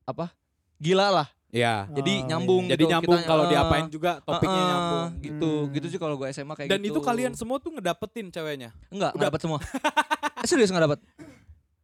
apa? 0.03 0.33
Gila 0.75 1.13
lah. 1.13 1.27
Iya. 1.51 1.85
Jadi 1.91 2.13
Oh, 2.15 2.27
nyambung 2.27 2.63
Jadi 2.65 2.79
gitu. 2.79 2.91
nyambung 2.91 3.21
kalau 3.23 3.43
eh, 3.43 3.49
diapain 3.49 3.85
juga 3.87 4.11
topiknya 4.19 4.51
eh, 4.51 4.57
eh, 4.57 4.69
nyambung. 4.69 5.07
gitu. 5.19 5.51
Hmm. 5.61 5.71
Gitu 5.71 5.85
sih 5.87 5.99
kalau 5.99 6.15
gue 6.15 6.27
SMA 6.31 6.53
kayak 6.55 6.69
Dan 6.69 6.79
gitu. 6.79 6.95
itu 6.95 6.99
kalian 7.03 7.33
semua 7.35 7.59
tuh 7.59 7.71
ngedapetin 7.71 8.27
ceweknya. 8.27 8.71
enggak 8.87 9.11
udah- 9.11 9.11
enggak 9.13 9.27
dapat 9.29 9.41
semua. 9.41 9.59
Serius 10.49 10.71
enggak 10.71 10.85
dapat. 10.87 10.99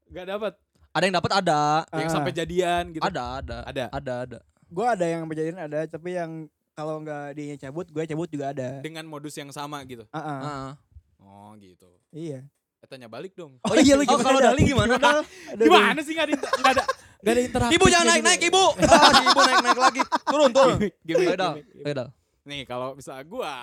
Gak 0.08 0.26
dapet. 0.26 0.54
Ada 0.90 1.04
yang 1.04 1.16
dapat 1.16 1.32
ada. 1.36 1.62
Yang 1.92 2.10
Ah. 2.10 2.16
sampai 2.16 2.32
jadian 2.32 2.84
gitu. 2.90 3.04
Ada 3.04 3.24
ada. 3.38 3.58
Ada. 3.64 3.86
Ada 3.92 4.14
ada. 4.24 4.40
Gue 4.66 4.84
ada 4.84 5.06
yang 5.06 5.24
berjadian 5.24 5.60
ada, 5.62 5.80
tapi 5.86 6.16
yang 6.16 6.32
kalau 6.72 7.00
nggak 7.00 7.34
dia 7.34 7.56
cabut, 7.60 7.88
gue 7.88 8.04
cabut 8.04 8.28
juga 8.28 8.52
ada. 8.52 8.80
Dengan 8.80 9.04
modus 9.04 9.34
yang 9.34 9.50
sama 9.50 9.84
gitu. 9.84 10.04
Ah, 10.10 10.20
ah. 10.20 10.40
Ah. 10.40 10.72
Oh 11.18 11.52
gitu. 11.56 11.88
Iya. 12.10 12.48
Eh, 12.78 12.88
tanya 12.88 13.08
balik 13.08 13.34
dong. 13.34 13.58
Oh 13.60 13.74
iya 13.74 13.94
lu 13.94 14.02
Oh, 14.02 14.08
gimana? 14.08 14.24
kalau 14.24 14.40
Dal? 14.40 14.52
Dali 14.54 14.62
gimana, 14.64 14.94
Dal? 14.96 15.20
Aduh, 15.50 15.66
Gimana 15.66 16.00
sih 16.00 16.14
gak 16.14 16.26
ada 16.26 16.34
inter- 16.34 16.54
nggak 16.54 16.72
ada 16.72 16.84
gak 17.18 17.34
ada 17.34 17.42
interaksi. 17.42 17.74
Ibu 17.74 17.86
jangan 17.88 18.06
naik-naik, 18.08 18.42
Ibu. 18.44 18.64
Ah, 18.86 19.10
si 19.12 19.24
ibu 19.26 19.42
naik-naik 19.42 19.80
lagi. 19.80 20.02
Turun, 20.24 20.50
turun. 20.52 20.78
Gimik, 21.02 21.26
Ayo, 21.26 21.36
Dal. 21.36 21.54
Dal. 21.84 22.10
Nih 22.44 22.62
kalau 22.64 22.94
misalnya 22.94 23.26
gua 23.26 23.54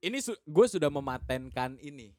ini 0.00 0.18
su- 0.18 0.40
gue 0.40 0.66
sudah 0.66 0.88
mematenkan 0.88 1.78
ini. 1.78 2.10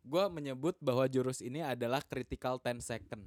Gua 0.00 0.28
menyebut 0.28 0.78
bahwa 0.78 1.04
jurus 1.06 1.40
ini 1.40 1.60
adalah 1.60 2.00
critical 2.00 2.56
10 2.56 2.78
second. 2.78 3.24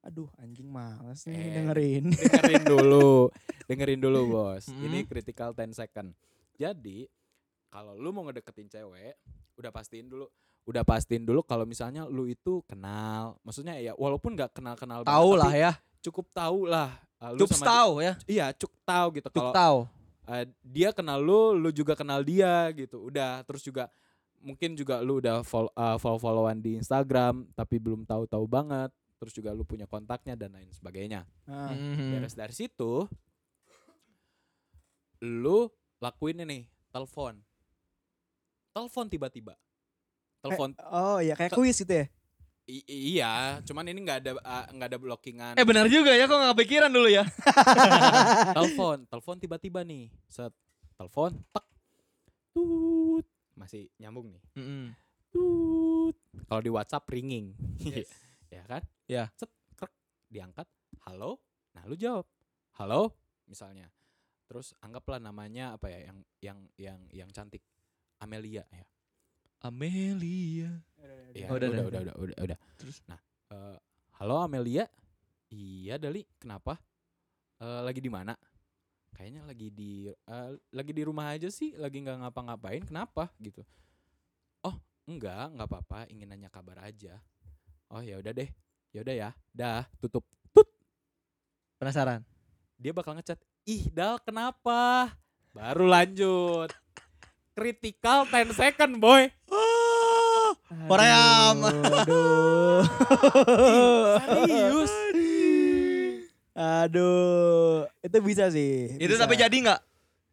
Aduh, 0.00 0.28
anjing 0.36 0.66
males 0.66 1.22
nih 1.22 1.32
Eh. 1.34 1.52
dengerin. 1.54 2.04
Dengerin 2.10 2.64
dulu, 2.64 3.28
dengerin 3.64 4.00
dulu 4.00 4.20
bos. 4.32 4.66
Mm. 4.66 4.82
Ini 4.84 4.98
critical 5.04 5.52
10 5.52 5.70
second. 5.72 6.12
Jadi 6.54 7.06
kalau 7.68 7.94
lu 7.94 8.10
mau 8.10 8.24
ngedeketin 8.24 8.68
cewek, 8.68 9.16
udah 9.54 9.70
pastiin 9.70 10.06
dulu, 10.06 10.24
udah 10.68 10.84
pastiin 10.84 11.24
dulu 11.24 11.40
kalau 11.40 11.64
misalnya 11.64 12.04
lu 12.04 12.28
itu 12.28 12.60
kenal, 12.68 13.40
maksudnya 13.40 13.80
ya 13.80 13.96
walaupun 13.96 14.36
nggak 14.36 14.52
kenal-kenal 14.52 15.00
banget, 15.00 15.16
Tahu 15.16 15.30
lah 15.32 15.52
ya. 15.56 15.72
cukup 16.04 16.26
tahu 16.28 16.68
lah. 16.68 16.92
uh, 17.24 17.32
lu 17.32 17.48
Cukup 17.48 17.58
tahu 17.64 17.92
ya. 18.04 18.12
Iya, 18.28 18.46
cukup 18.52 18.80
tahu 18.84 19.06
gitu. 19.16 19.28
Cukup 19.32 19.48
Kalau 19.48 19.52
tahu. 19.56 19.78
uh, 20.28 20.44
dia 20.60 20.92
kenal 20.92 21.18
lu, 21.24 21.56
lu 21.56 21.72
juga 21.72 21.96
kenal 21.96 22.20
dia 22.20 22.68
gitu. 22.76 23.08
Udah, 23.08 23.40
terus 23.48 23.64
juga 23.64 23.88
mungkin 24.38 24.76
juga 24.76 25.00
lu 25.00 25.18
udah 25.18 25.40
follow, 25.42 25.72
uh, 25.72 25.96
follow-followan 25.96 26.60
di 26.60 26.76
Instagram 26.76 27.48
tapi 27.56 27.80
belum 27.80 28.04
tahu-tahu 28.04 28.44
banget. 28.44 28.92
Terus 29.18 29.32
juga 29.34 29.50
lu 29.50 29.64
punya 29.64 29.88
kontaknya 29.88 30.38
dan 30.38 30.52
lain 30.54 30.70
sebagainya. 30.70 31.24
Mhm. 31.48 32.12
Beres 32.14 32.36
dari 32.36 32.52
situ 32.54 33.08
lu 35.18 35.66
lakuin 35.98 36.46
ini, 36.46 36.70
telepon. 36.94 37.34
Telepon 38.70 39.10
tiba-tiba. 39.10 39.58
Telepon 40.50 40.70
Oh 40.88 41.18
iya 41.18 41.34
kayak 41.34 41.52
kuis 41.52 41.76
gitu 41.76 41.92
ya. 41.94 42.06
i- 42.66 42.84
iya, 43.16 43.32
cuman 43.62 43.84
ini 43.86 43.96
nggak 43.98 44.18
ada 44.20 44.32
uh, 44.36 44.64
nggak 44.70 44.88
ada 44.88 44.98
blockingan. 44.98 45.54
Eh 45.54 45.64
benar 45.64 45.88
juga 45.88 46.12
ya, 46.12 46.24
kok 46.24 46.36
nggak 46.36 46.52
kepikiran 46.52 46.90
dulu 46.90 47.08
ya. 47.08 47.24
telepon, 48.56 49.08
telepon 49.08 49.36
tiba-tiba 49.36 49.80
nih. 49.82 50.12
Set 50.26 50.52
telepon, 50.94 51.32
tek. 51.48 51.64
Tut. 52.52 53.24
Masih 53.54 53.88
nyambung 53.96 54.28
nih. 54.30 54.42
Mm-mm. 54.54 54.84
Tut. 55.28 56.16
Kalau 56.44 56.60
di 56.60 56.68
WhatsApp 56.68 57.08
ringing. 57.08 57.56
ya 58.52 58.62
kan? 58.64 58.84
Ya. 59.06 59.32
Set, 59.32 59.48
krek, 59.72 59.92
diangkat. 60.28 60.68
Halo? 61.04 61.40
Nah, 61.72 61.82
lu 61.84 61.94
jawab. 61.94 62.28
Halo? 62.76 63.16
Misalnya. 63.44 63.88
Terus 64.44 64.76
anggaplah 64.78 65.16
namanya 65.16 65.72
apa 65.72 65.88
ya 65.88 66.04
yang 66.04 66.18
yang 66.40 66.58
yang 66.76 66.98
yang 67.10 67.30
cantik. 67.30 67.64
Amelia 68.18 68.64
ya. 68.66 68.84
Amelia. 69.58 70.70
Ya, 71.34 71.50
Oh, 71.50 71.58
udah, 71.58 71.68
udah, 71.70 71.84
udah, 71.90 72.00
udah, 72.02 72.14
udah, 72.14 72.36
udah, 72.46 72.58
Terus? 72.78 73.02
Nah, 73.10 73.18
eh, 73.50 73.78
halo 74.22 74.38
Amelia. 74.42 74.86
Iya, 75.50 75.98
Dali. 75.98 76.22
Kenapa? 76.38 76.78
Eh, 77.58 77.80
lagi 77.82 77.98
di 77.98 78.10
mana? 78.10 78.38
Kayaknya 79.14 79.42
lagi 79.50 79.68
di 79.74 80.06
eh, 80.10 80.50
lagi 80.70 80.92
di 80.94 81.02
rumah 81.02 81.34
aja 81.34 81.50
sih, 81.50 81.74
lagi 81.74 81.98
nggak 82.02 82.22
ngapa-ngapain. 82.22 82.86
Kenapa? 82.86 83.34
Gitu. 83.42 83.66
Oh, 84.62 84.78
enggak, 85.10 85.50
nggak 85.58 85.68
apa-apa. 85.68 86.06
Ingin 86.10 86.30
nanya 86.30 86.50
kabar 86.50 86.78
aja. 86.86 87.18
Oh, 87.90 88.02
ya 88.02 88.18
udah 88.22 88.30
deh. 88.30 88.50
Ya 88.94 89.02
udah 89.02 89.14
ya. 89.14 89.30
Dah, 89.50 89.90
tutup. 89.98 90.22
Tut. 90.54 90.70
Penasaran? 91.82 92.22
Dia 92.78 92.94
bakal 92.94 93.18
ngechat. 93.18 93.42
Ih, 93.66 93.90
Dal, 93.90 94.22
kenapa? 94.22 95.12
Baru 95.50 95.90
lanjut. 95.90 96.70
Critical 97.58 98.22
10 98.22 98.54
second, 98.54 98.92
boy. 99.02 99.26
Koream. 100.86 101.56
Aduh. 101.66 102.86
Serius? 104.22 104.92
Aduh, 106.54 107.82
itu 107.98 108.18
bisa 108.22 108.46
sih. 108.50 108.94
Itu 108.94 109.10
bisa. 109.10 109.26
tapi 109.26 109.34
jadi 109.34 109.50
nggak? 109.58 109.80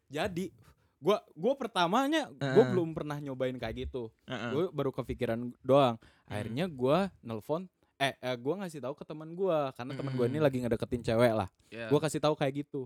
Jadi 0.05 0.53
gua 0.97 1.17
gua 1.33 1.53
pertamanya 1.57 2.29
gua 2.29 2.61
Heeh. 2.61 2.69
belum 2.69 2.93
pernah 2.93 3.17
nyobain 3.17 3.57
kayak 3.57 3.89
gitu. 3.89 4.13
Heeh. 4.25 4.49
Gue 4.53 4.63
baru 4.69 4.93
kepikiran 4.93 5.49
doang. 5.61 5.97
Hmm. 5.97 6.29
Akhirnya 6.29 6.69
gua 6.69 7.09
nelpon 7.21 7.65
eh, 7.97 8.13
eh 8.17 8.35
gua 8.37 8.61
ngasih 8.61 8.85
tahu 8.85 8.93
ke 8.93 9.01
teman 9.01 9.33
gua 9.33 9.73
karena 9.73 9.97
teman 9.97 10.13
gua 10.13 10.29
ini 10.29 10.37
Hmm. 10.37 10.45
lagi 10.45 10.57
ngedeketin 10.61 11.01
cewek 11.01 11.33
lah. 11.33 11.49
Ya. 11.73 11.89
Gua 11.89 11.97
kasih 11.97 12.21
tahu 12.21 12.37
kayak 12.37 12.65
gitu. 12.65 12.85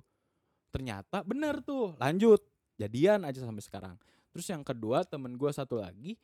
Ternyata 0.72 1.28
bener 1.28 1.60
tuh, 1.60 1.92
lanjut. 2.00 2.40
Jadian 2.76 3.24
aja 3.24 3.44
sampai 3.44 3.60
sekarang. 3.60 3.96
Terus 4.30 4.48
yang 4.48 4.62
kedua 4.62 5.02
temen 5.04 5.34
gua 5.34 5.50
satu 5.50 5.78
lagi 5.78 6.16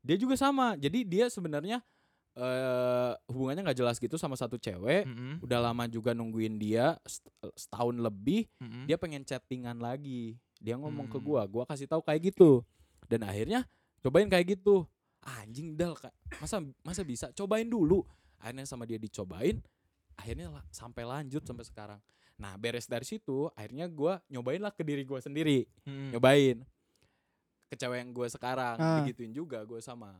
dia 0.00 0.16
juga 0.16 0.34
sama. 0.34 0.74
Jadi 0.74 1.02
dia 1.02 1.26
sebenarnya 1.26 1.78
eh 2.32 3.12
hubungannya 3.28 3.60
nggak 3.62 3.78
jelas 3.78 4.00
gitu 4.00 4.16
sama 4.16 4.34
satu 4.34 4.56
cewek. 4.56 5.04
Mm-mm. 5.04 5.44
Udah 5.44 5.60
lama 5.60 5.84
juga 5.84 6.16
nungguin 6.16 6.56
dia 6.56 6.96
set- 7.04 7.28
setahun 7.54 7.92
lebih 7.94 8.48
Mm-mm. 8.56 8.88
dia 8.88 8.96
pengen 8.96 9.20
chattingan 9.20 9.76
lagi 9.76 10.40
dia 10.56 10.78
ngomong 10.78 11.06
ke 11.06 11.18
Hmm. 11.18 11.26
gua 11.26 11.42
gua 11.44 11.64
kasih 11.66 11.84
tahu 11.84 12.00
kayak 12.00 12.32
gitu 12.32 12.62
dan 13.10 13.26
akhirnya 13.26 13.66
cobain 13.98 14.30
kayak 14.30 14.54
gitu 14.54 14.86
anjing 15.20 15.74
dal 15.74 15.92
Kak. 15.92 16.14
masa 16.38 16.62
masa 16.80 17.02
bisa 17.02 17.34
cobain 17.34 17.66
dulu 17.66 18.06
akhirnya 18.38 18.62
sama 18.62 18.86
dia 18.86 18.94
dicobain 18.94 19.58
akhirnya 20.14 20.54
lah, 20.54 20.62
sampai 20.70 21.02
lanjut 21.02 21.42
sampai 21.42 21.66
sekarang 21.66 21.98
nah 22.38 22.54
beres 22.54 22.86
dari 22.86 23.02
situ 23.02 23.50
akhirnya 23.52 23.90
gua 23.90 24.22
nyobain 24.26 24.62
lah 24.62 24.70
ke 24.70 24.86
diri 24.86 25.02
gua 25.02 25.18
sendiri 25.18 25.66
Mm-mm. 25.82 26.14
nyobain 26.14 26.62
ke 27.72 27.76
cewek 27.78 27.98
yang 27.98 28.12
gua 28.12 28.28
sekarang 28.28 28.76
Ah. 28.76 29.00
digituin 29.00 29.32
juga 29.32 29.64
gua 29.64 29.80
sama 29.80 30.12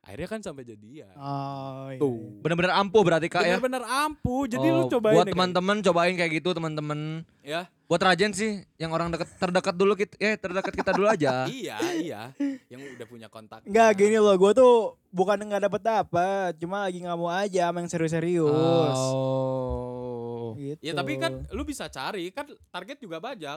akhirnya 0.00 0.28
kan 0.28 0.40
sampai 0.40 0.64
jadian 0.64 1.10
Oh, 1.14 1.86
iya, 1.88 1.98
tuh 1.98 2.16
iya. 2.16 2.40
Bener-bener 2.40 2.72
ampuh 2.72 3.02
berarti 3.02 3.28
kak 3.28 3.40
ya. 3.40 3.54
bener-bener 3.54 3.84
ampuh 3.84 4.42
jadi 4.44 4.66
lu 4.66 4.82
Oh, 4.82 4.88
cobain 4.88 5.14
Buat 5.14 5.26
teman-teman 5.28 5.76
cobain 5.80 6.14
kayak 6.14 6.32
gitu 6.34 6.50
teman-teman. 6.50 7.22
ya 7.40 7.68
Buat 7.84 8.02
Rajen 8.02 8.32
sih 8.32 8.50
yang 8.76 8.90
orang 8.90 9.08
deket 9.08 9.28
terdekat 9.34 9.72
dulu 9.72 9.94
kita 9.94 10.12
eh 10.18 10.34
terdekat 10.34 10.74
kita 10.74 10.92
dulu 10.92 11.08
aja. 11.08 11.44
iya, 11.50 11.80
iya. 11.94 12.22
Yang 12.68 12.94
udah 12.94 13.06
punya 13.06 13.28
kontak. 13.28 13.64
Enggak 13.64 13.96
gini 13.96 14.16
loh, 14.18 14.34
gue 14.34 14.52
tuh 14.52 14.74
bukan 15.08 15.40
nggak 15.40 15.62
dapet 15.62 15.82
dapat, 15.82 16.52
cuma 16.56 16.84
lagi 16.84 17.00
nggak 17.00 17.16
mau 17.16 17.28
aja 17.28 17.68
sama 17.68 17.80
yang 17.80 17.88
serius-serius. 17.88 18.98
Oh. 18.98 20.52
Gitu. 20.54 20.84
Ya 20.84 20.92
tapi 20.92 21.16
kan 21.16 21.48
lu 21.48 21.64
bisa 21.64 21.88
cari 21.88 22.28
kan 22.28 22.44
target 22.68 22.96
juga 22.98 23.18
banyak. 23.18 23.56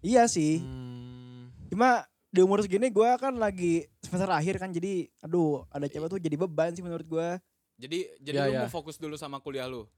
Iya 0.00 0.24
sih. 0.26 0.60
Hmm. 0.60 1.13
Cuma 1.74 2.06
di 2.30 2.38
umur 2.38 2.62
segini 2.62 2.86
gue 2.86 3.10
kan 3.16 3.34
lagi 3.34 3.82
semester 3.98 4.30
akhir 4.30 4.58
kan 4.58 4.70
jadi 4.70 5.10
aduh 5.20 5.66
ada 5.68 5.86
cewek 5.86 6.06
tuh 6.08 6.18
jadi 6.18 6.36
beban 6.36 6.70
sih 6.70 6.80
menurut 6.80 7.02
gue. 7.04 7.28
Jadi 7.74 7.98
jadi 8.20 8.36
Iya, 8.38 8.46
lu 8.46 8.52
iya. 8.52 8.60
mau 8.62 8.70
fokus 8.70 8.94
dulu 8.94 9.18
sama 9.18 9.38
kuliah 9.38 9.66
lu. 9.66 9.90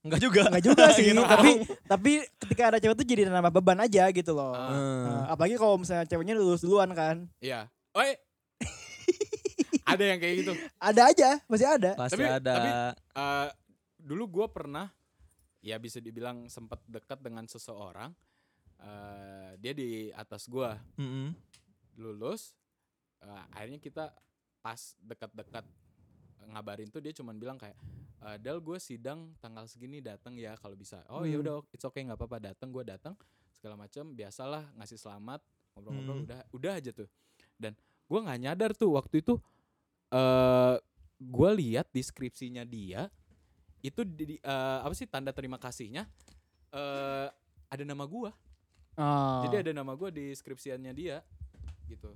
Enggak 0.00 0.22
juga. 0.22 0.46
Enggak 0.46 0.64
juga 0.64 0.84
sih, 0.94 1.10
Gitu. 1.10 1.18
tapi 1.18 1.50
tapi 1.84 2.12
ketika 2.38 2.62
ada 2.68 2.78
cewek 2.78 2.94
tuh 2.94 3.02
jadi 3.04 3.26
nambah 3.26 3.50
beban 3.52 3.80
aja 3.80 4.06
gitu 4.08 4.30
loh. 4.30 4.54
Hmm. 4.54 5.02
Nah, 5.02 5.22
apalagi 5.28 5.56
kalau 5.56 5.74
misalnya 5.74 6.06
ceweknya 6.06 6.34
lulus 6.34 6.62
duluan 6.62 6.94
kan. 6.94 7.26
Iya. 7.40 7.66
Oi. 7.94 8.14
ada 9.90 10.04
yang 10.04 10.18
kayak 10.18 10.34
gitu. 10.40 10.52
Ada 10.76 11.02
aja, 11.08 11.28
masih 11.44 11.66
ada. 11.66 11.90
Pasti 11.94 12.14
Tapi- 12.16 12.30
ada. 12.30 12.52
tapi- 12.54 12.72
Eh, 12.94 13.48
dulu 13.98 14.24
gue 14.30 14.46
pernah 14.48 14.86
ya 15.58 15.78
bisa 15.78 15.98
dibilang 15.98 16.46
sempat 16.46 16.78
dekat 16.84 17.18
dengan 17.18 17.42
seseorang. 17.44 18.12
Eh, 18.84 19.50
dia 19.58 19.72
di 19.72 19.88
atas 20.12 20.44
gua 20.44 20.76
Mm-mm. 20.94 21.32
lulus. 21.96 22.52
Eh, 23.18 23.42
akhirnya 23.50 23.80
kita 23.80 24.12
pas 24.60 24.92
dekat-dekat 25.00 25.64
ngabarin 26.44 26.88
tuh 26.88 27.00
dia 27.00 27.08
cuman 27.10 27.32
bilang 27.34 27.56
kayak 27.56 27.76
"Eh, 28.20 28.36
Del 28.36 28.60
gue 28.60 28.76
sidang 28.76 29.32
tanggal 29.40 29.64
segini 29.64 30.04
datang 30.04 30.36
ya 30.36 30.52
kalau 30.60 30.76
bisa. 30.76 31.00
Oh 31.08 31.24
ya 31.24 31.36
Hmm. 31.36 31.44
udah 31.44 31.54
it's 31.72 31.80
okay 31.82 32.04
nggak 32.04 32.16
apa-apa 32.16 32.52
datang 32.52 32.68
gue 32.68 32.84
datang 32.84 33.16
segala 33.50 33.80
macam 33.80 34.12
biasalah 34.12 34.68
ngasih 34.76 35.00
selamat 35.00 35.40
ngobrol-ngobrol 35.72 36.20
Hmm. 36.20 36.26
udah 36.28 36.40
udah 36.52 36.72
aja 36.76 36.92
tuh. 36.92 37.08
Dan 37.56 37.72
gue 38.04 38.18
nggak 38.20 38.40
nyadar 38.42 38.70
tuh 38.72 38.92
waktu 38.92 39.24
itu 39.24 39.40
eh 40.10 40.76
gue 41.16 41.50
lihat 41.56 41.88
deskripsinya 41.88 42.62
dia 42.62 43.08
itu 43.80 44.04
di, 44.04 44.36
eh, 44.36 44.78
apa 44.84 44.92
sih 44.92 45.08
tanda 45.08 45.32
terima 45.32 45.56
kasihnya 45.56 46.04
eh 46.70 47.28
ada 47.64 47.82
nama 47.82 48.04
gua. 48.04 48.30
Oh. 48.94 49.42
Jadi 49.42 49.56
ada 49.60 49.70
nama 49.74 49.92
gua 49.92 50.08
di 50.08 50.30
deskripsiannya 50.30 50.92
dia 50.92 51.18
gitu. 51.84 52.14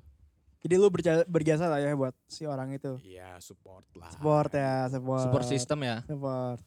Jadi 0.58 0.74
lu 0.74 0.88
berja- 0.88 1.22
berjasa 1.24 1.66
lah 1.66 1.78
ya 1.78 1.94
buat 1.94 2.14
si 2.24 2.42
orang 2.42 2.70
itu. 2.72 2.98
Iya, 3.00 3.38
support 3.38 3.86
lah. 3.94 4.10
Support 4.10 4.50
ya, 4.52 4.74
support. 4.88 5.22
Support 5.22 5.44
system 5.44 5.78
ya. 5.82 5.96
Support. 6.04 6.60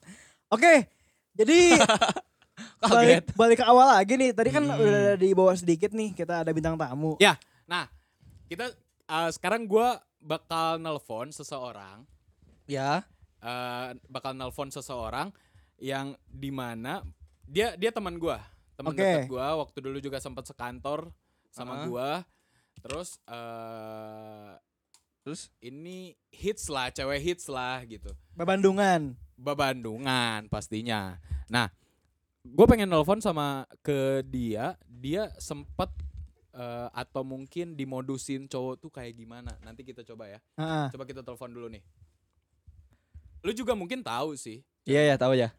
Oke. 0.50 0.88
Jadi 1.32 1.76
Kaget. 2.82 2.92
balik, 2.92 3.22
balik 3.36 3.58
ke 3.60 3.66
awal 3.66 3.88
lagi 3.90 4.14
nih. 4.16 4.32
Tadi 4.32 4.50
kan 4.50 4.64
Hmm. 4.64 4.78
udah 4.78 5.16
dibawa 5.16 5.54
sedikit 5.54 5.92
nih 5.92 6.12
kita 6.12 6.44
ada 6.44 6.52
bintang 6.52 6.76
tamu. 6.76 7.16
Ya. 7.18 7.36
Nah, 7.66 7.88
kita 8.48 8.72
eh, 9.06 9.30
sekarang 9.32 9.64
gua 9.64 9.96
bakal 10.18 10.78
nelpon 10.78 11.30
seseorang, 11.30 12.06
Ya. 12.64 13.04
eh, 13.40 13.88
bakal 14.06 14.32
nelpon 14.34 14.70
seseorang 14.70 15.32
yang 15.78 16.14
di 16.26 16.48
mana 16.48 17.02
dia 17.44 17.74
dia 17.74 17.90
teman 17.90 18.16
gua, 18.16 18.38
teman 18.82 18.98
Oke. 18.98 19.06
dekat 19.06 19.30
gua 19.30 19.48
waktu 19.62 19.78
dulu 19.78 19.98
juga 20.02 20.18
sempat 20.18 20.50
sekantor 20.50 21.14
sama 21.54 21.74
Ah. 21.78 21.86
gua. 21.86 22.10
Terus 22.82 23.22
eh 23.30 24.58
Terus 25.22 25.54
ini 25.62 26.18
hits 26.34 26.66
lah, 26.66 26.90
cewek 26.90 27.22
hits 27.22 27.46
lah 27.46 27.86
gitu. 27.86 28.10
Bandungan. 28.34 29.14
Babandungan 29.38 30.50
pastinya. 30.50 31.22
Nah, 31.46 31.70
gue 32.42 32.66
pengen 32.66 32.90
nelpon 32.90 33.22
sama 33.22 33.70
ke 33.86 34.26
dia, 34.26 34.74
dia 34.90 35.30
sempet 35.38 35.94
eh, 36.52 36.90
atau 36.92 37.22
mungkin 37.22 37.78
dimodusin 37.78 38.50
cowok 38.50 38.76
tuh 38.82 38.90
kayak 38.90 39.14
gimana. 39.14 39.54
Nanti 39.62 39.86
kita 39.86 40.02
coba 40.02 40.26
ya. 40.26 40.40
Heeh. 40.58 40.90
Coba 40.90 41.06
kita 41.06 41.22
telepon 41.22 41.54
dulu 41.54 41.70
nih. 41.70 41.86
Lu 43.46 43.54
juga 43.54 43.78
mungkin 43.78 44.02
tahu 44.02 44.34
sih. 44.34 44.66
Iya 44.90 45.14
ya 45.14 45.16
tahu 45.22 45.38
ya. 45.38 45.54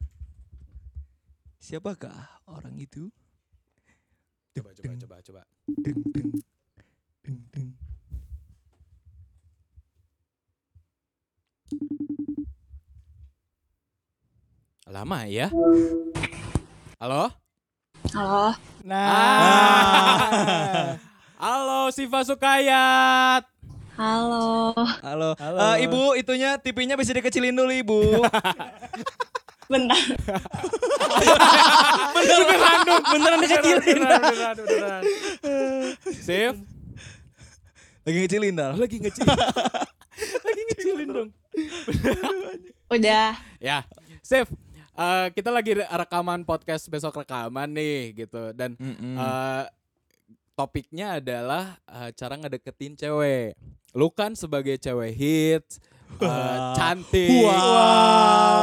Siapakah 1.63 2.43
orang 2.51 2.75
itu? 2.75 3.07
Coba 4.51 4.75
coba 4.75 4.93
coba 4.99 5.17
coba. 5.23 5.43
Deng, 5.79 6.03
deng, 6.11 6.31
deng, 7.23 7.39
deng. 7.55 7.69
Lama 14.91 15.31
ya. 15.31 15.55
Halo? 16.99 17.31
Halo, 18.11 18.59
Nah. 18.83 19.07
Ah. 19.07 20.99
Halo 21.47 21.95
Siva 21.95 22.27
Sukayat. 22.27 23.47
halo. 23.95 24.75
Halo. 24.99 25.39
Halo. 25.39 25.59
Eh, 25.79 25.87
ibu, 25.87 26.19
itunya 26.19 26.59
TV-nya 26.59 26.99
bisa 26.99 27.15
dikecilin 27.15 27.55
dulu, 27.55 27.71
Ibu. 27.71 28.01
Bentar. 29.73 29.97
beneran 32.13 32.79
dong, 32.85 33.03
beneran 33.09 33.39
dikecilin. 33.41 33.81
Beneran, 33.81 34.21
beneran, 34.23 34.55
beneran. 34.59 35.03
Sif, 36.13 36.55
Lagi 38.03 38.19
ngecilin 38.19 38.53
dah. 38.53 38.73
lagi 38.75 38.97
ngecilin. 38.99 39.31
lagi 40.47 40.63
ngecilin 40.69 41.09
dong. 41.09 41.29
Udah. 42.95 43.33
Ya, 43.57 43.87
Sif, 44.21 44.51
eh, 44.93 45.27
kita 45.33 45.49
lagi 45.49 45.73
re- 45.75 45.89
rekaman 45.89 46.43
podcast 46.43 46.85
besok 46.87 47.17
rekaman 47.17 47.71
nih 47.71 48.27
gitu 48.27 48.53
dan 48.53 48.75
Mm-mm. 48.77 49.17
eh, 49.17 49.65
topiknya 50.53 51.17
adalah 51.17 51.79
eh, 51.87 52.11
cara 52.13 52.35
ngedeketin 52.37 52.93
cewek. 52.95 53.57
Lu 53.93 54.09
kan 54.09 54.33
sebagai 54.33 54.77
cewek 54.77 55.13
hits, 55.13 55.79
Wah. 56.17 56.73
cantik, 56.75 57.29
Wow. 57.45 57.53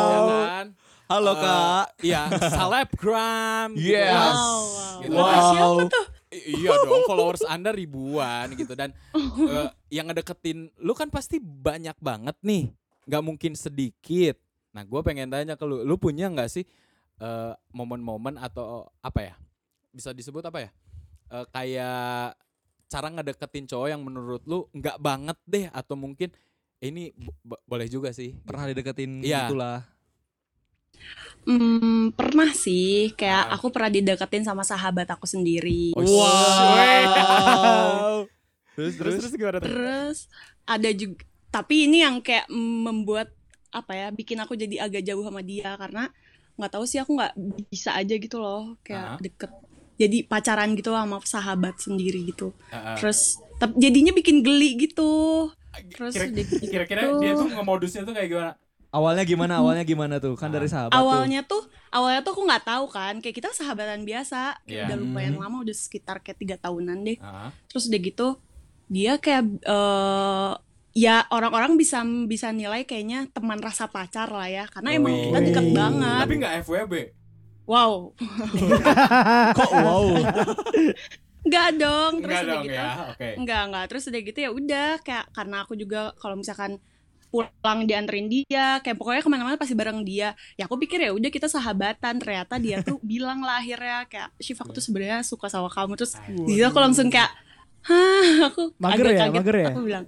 ya 0.05 0.19
kan? 0.27 0.65
Halo, 1.09 1.33
Eh, 1.33 1.41
Kak. 1.41 1.85
Iya, 2.01 2.21
selebgram. 2.53 3.73
gitu 3.73 3.97
Yes. 3.97 4.13
kan. 4.13 4.29
Wow, 4.29 4.61
wow. 4.61 4.99
Gitu. 5.01 5.09
Bapak 5.11 5.41
siapa 5.49 5.83
tuh? 5.89 6.05
I- 6.29 6.45
iya 6.53 6.69
dong, 6.77 7.03
followers 7.03 7.41
Anda 7.43 7.73
ribuan 7.73 8.53
gitu 8.53 8.77
dan 8.77 8.93
eh, 9.49 9.69
yang 9.89 10.05
ngedeketin 10.05 10.69
lu 10.77 10.93
kan 10.93 11.09
pasti 11.09 11.41
banyak 11.41 11.97
banget 11.97 12.37
nih, 12.39 12.69
nggak 13.03 13.23
mungkin 13.25 13.57
sedikit. 13.57 14.37
Nah, 14.69 14.85
gue 14.85 15.01
pengen 15.01 15.25
tanya 15.25 15.57
ke 15.57 15.65
lu, 15.65 15.81
lu 15.81 15.97
punya 15.97 16.29
nggak 16.29 16.45
sih 16.47 16.61
eh, 17.17 17.51
momen-momen 17.73 18.37
atau 18.37 18.85
apa 19.01 19.19
ya? 19.23 19.35
Bisa 19.89 20.13
disebut 20.13 20.45
apa 20.45 20.61
ya? 20.61 20.69
Eh, 21.31 21.45
kayak 21.49 22.37
cara 22.85 23.07
ngedeketin 23.09 23.65
cowok 23.65 23.87
yang 23.89 24.05
menurut 24.05 24.45
lu 24.45 24.69
nggak 24.71 25.01
banget 25.01 25.37
deh 25.43 25.65
atau 25.67 25.97
mungkin 25.97 26.29
ini 26.77 27.09
bo- 27.11 27.33
bo- 27.43 27.63
boleh 27.65 27.89
juga 27.89 28.13
sih. 28.13 28.37
Pernah 28.39 28.69
dideketin 28.69 29.25
Iya. 29.25 29.49
gitulah. 29.49 29.81
Hmm, 31.41 32.11
pernah 32.13 32.49
sih. 32.51 33.09
Kayak 33.15 33.41
Ah. 33.47 33.53
aku 33.55 33.69
pernah 33.69 33.89
dideketin 33.89 34.43
sama 34.43 34.61
sahabat 34.61 35.07
aku 35.07 35.25
sendiri. 35.25 35.93
Oh, 35.93 36.01
Wow. 36.03 38.25
terus 38.75 38.93
terus 38.95 39.13
terus 39.17 39.31
gimana 39.33 39.57
tuh? 39.57 39.65
Terus 39.65 40.17
ada 40.63 40.89
juga 40.89 41.19
tapi 41.49 41.83
ini 41.83 41.99
yang 41.99 42.19
kayak 42.19 42.45
membuat 42.53 43.27
apa 43.69 43.91
ya 43.91 44.07
bikin 44.09 44.37
aku 44.37 44.53
jadi 44.53 44.79
agak 44.79 45.01
jauh 45.01 45.19
sama 45.19 45.41
dia 45.41 45.73
karena 45.75 46.07
nggak 46.55 46.71
tahu 46.71 46.83
sih 46.85 46.95
aku 46.97 47.11
nggak 47.11 47.33
bisa 47.67 47.91
aja 47.91 48.13
gitu 48.13 48.37
loh 48.37 48.69
Ah. 48.69 48.73
kayak 48.81 49.07
deket 49.19 49.49
jadi 49.95 50.17
pacaran 50.23 50.73
gitu 50.73 50.89
sama 50.91 51.17
sahabat 51.21 51.75
sendiri 51.77 52.23
gitu 52.23 52.51
Ah, 52.67 52.93
ah. 52.93 52.95
terus 52.95 53.35
tep- 53.57 53.75
jadinya 53.75 54.11
bikin 54.11 54.39
geli 54.39 54.79
gitu 54.79 55.11
terus 55.89 56.13
Kira- 56.13 56.27
udah 56.27 56.39
gitu. 56.39 56.53
Kira-kira 56.63 56.99
dia 57.17 57.31
tuh 57.33 57.47
ngemodusnya 57.47 58.01
tuh 58.03 58.11
kayak 58.11 58.27
gimana? 58.27 58.51
Awalnya 58.89 59.23
gimana? 59.23 59.53
Awalnya 59.61 59.83
gimana 59.83 60.15
tuh? 60.17 60.33
Kan 60.33 60.49
dari 60.49 60.65
sahabat 60.65 60.91
tuh. 60.91 60.97
awalnya 60.97 61.41
tuh 61.43 61.61
awalnya 61.89 62.21
tuh 62.21 62.31
aku 62.31 62.43
nggak 62.43 62.63
tahu 62.63 62.85
kan 62.87 63.13
kayak 63.17 63.35
kita 63.35 63.49
sahabatan 63.49 64.01
biasa 64.01 64.61
Iya. 64.63 64.85
kayak 64.85 64.85
udah 64.85 64.97
lumayan 64.99 65.33
Hmm. 65.33 65.41
lama 65.41 65.57
udah 65.61 65.73
sekitar 65.73 66.19
kayak 66.19 66.37
tiga 66.37 66.55
tahunan 66.55 67.01
deh 67.01 67.17
Ah. 67.17 67.49
terus 67.65 67.85
udah 67.85 67.99
gitu 67.99 68.27
dia 68.87 69.17
kayak 69.17 69.43
eh 69.59 70.51
ya 70.91 71.25
orang-orang 71.27 71.73
bisa 71.75 72.01
bisa 72.25 72.49
nilai 72.49 72.81
kayaknya 72.83 73.29
teman 73.29 73.57
rasa 73.57 73.85
pacar 73.85 74.25
lah 74.27 74.45
ya 74.45 74.65
karena 74.65 74.89
emang 74.91 75.13
Wih. 75.13 75.23
kita 75.25 75.39
deket 75.43 75.65
Wih. 75.65 75.75
banget 75.75 76.21
Tapi 76.21 76.35
nggak 76.35 76.53
FWB. 76.61 76.93
wow 77.65 77.93
Kok 79.57 79.71
wow? 79.75 80.05
nggak 81.39 81.67
dong 81.75 82.13
terus 82.19 82.35
Enggak 82.35 82.43
udah 82.43 82.51
dong 82.51 82.63
gitu 82.63 82.75
ya. 82.75 82.89
Oke. 83.09 83.29
Enggak, 83.33 83.61
enggak. 83.63 83.83
Terus 83.87 84.03
udah 84.05 84.21
gitu 84.21 84.39
ya 84.39 84.49
udah 84.51 84.89
kayak 84.99 85.25
karena 85.31 85.57
aku 85.63 85.73
juga 85.73 86.01
kalau 86.17 86.35
misalkan 86.35 86.71
pulang 87.29 87.85
dianterin 87.85 88.25
dia, 88.25 88.81
kayak 88.81 88.97
pokoknya 88.97 89.21
ke 89.21 89.29
mana-mana 89.29 89.55
pasti 89.55 89.77
bareng 89.77 90.01
dia. 90.01 90.33
Ya 90.57 90.65
aku 90.65 90.81
pikir 90.81 91.01
ya 91.05 91.13
udah 91.13 91.29
kita 91.29 91.45
sahabatan. 91.45 92.17
Ternyata 92.17 92.57
dia 92.57 92.81
tuh 92.81 92.97
bilang 93.05 93.45
lah 93.45 93.61
akhirnya 93.61 94.09
kayak 94.09 94.29
Shiva 94.41 94.65
aku 94.65 94.73
tuh 94.73 94.83
sebenarnya 94.83 95.21
suka 95.21 95.47
sama 95.47 95.69
kamu. 95.69 95.93
Terus 95.97 96.17
di 96.27 96.57
situ 96.57 96.65
aku 96.65 96.79
langsung 96.81 97.07
kayak, 97.13 97.29
hah 97.85 98.49
aku 98.49 98.73
Mager 98.81 99.05
agak 99.05 99.13
ya, 99.13 99.21
kaget. 99.21 99.37
mager 99.39 99.55
ya? 99.55 99.69
Aku 99.71 99.81
bilang 99.85 100.05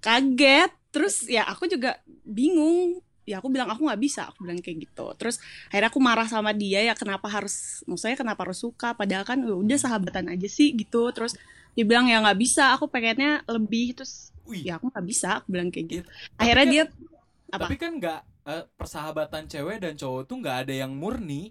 kaget. 0.00 0.72
Terus 0.90 1.16
ya 1.28 1.42
aku 1.44 1.68
juga 1.68 2.00
bingung 2.24 3.04
ya 3.26 3.42
aku 3.42 3.50
bilang 3.50 3.66
aku 3.66 3.82
nggak 3.82 4.00
bisa 4.00 4.30
aku 4.30 4.46
bilang 4.46 4.62
kayak 4.62 4.86
gitu 4.86 5.10
terus 5.18 5.42
akhirnya 5.66 5.90
aku 5.90 5.98
marah 5.98 6.30
sama 6.30 6.54
dia 6.54 6.86
ya 6.86 6.94
kenapa 6.94 7.26
harus 7.26 7.82
maksudnya 7.90 8.14
kenapa 8.14 8.46
harus 8.46 8.62
suka 8.62 8.94
padahal 8.94 9.26
kan 9.26 9.42
udah 9.42 9.74
sahabatan 9.74 10.30
aja 10.30 10.46
sih 10.46 10.70
gitu 10.78 11.10
terus 11.10 11.34
dia 11.74 11.82
bilang 11.82 12.06
ya 12.06 12.22
nggak 12.22 12.38
bisa 12.38 12.78
aku 12.78 12.86
pengennya 12.86 13.42
lebih 13.50 13.98
terus 13.98 14.30
Wih, 14.46 14.62
ya 14.66 14.78
aku 14.78 14.86
nggak 14.92 15.06
bisa 15.10 15.28
aku 15.42 15.46
bilang 15.54 15.68
kayak 15.74 15.86
gitu 15.90 16.08
Tapi 16.38 16.40
akhirnya 16.40 16.64
kan- 16.64 16.72
dia 16.72 16.84
apa 17.54 17.66
Tapi 17.66 17.74
kan 17.82 17.92
nggak 17.98 18.20
eh, 18.46 18.64
persahabatan 18.78 19.44
cewek 19.50 19.76
dan 19.82 19.94
cowok 19.98 20.22
tuh 20.30 20.36
nggak 20.42 20.56
ada 20.66 20.74
yang 20.82 20.92
murni. 20.94 21.50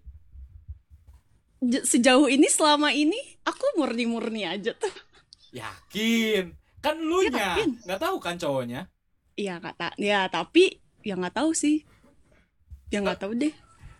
sejauh 1.65 2.29
ini 2.29 2.45
selama 2.51 2.93
ini 2.93 3.17
aku 3.43 3.65
murni-murni 3.79 4.45
aja 4.45 4.71
tuh 4.75 4.91
Yakin? 5.55 6.51
Kan 6.83 6.95
lu 7.01 7.25
nya 7.31 7.57
Yakin. 7.57 7.69
nggak 7.87 7.99
tahu 8.03 8.17
kan 8.21 8.35
cowoknya. 8.37 8.91
Iya 9.35 9.59
kata 9.59 9.95
ya 9.99 10.27
tapi 10.31 10.79
ya 11.03 11.13
nggak 11.19 11.35
tahu 11.35 11.51
sih 11.51 11.83
ya 12.93 12.99
nggak 13.03 13.19
tahu 13.19 13.33
deh 13.35 13.53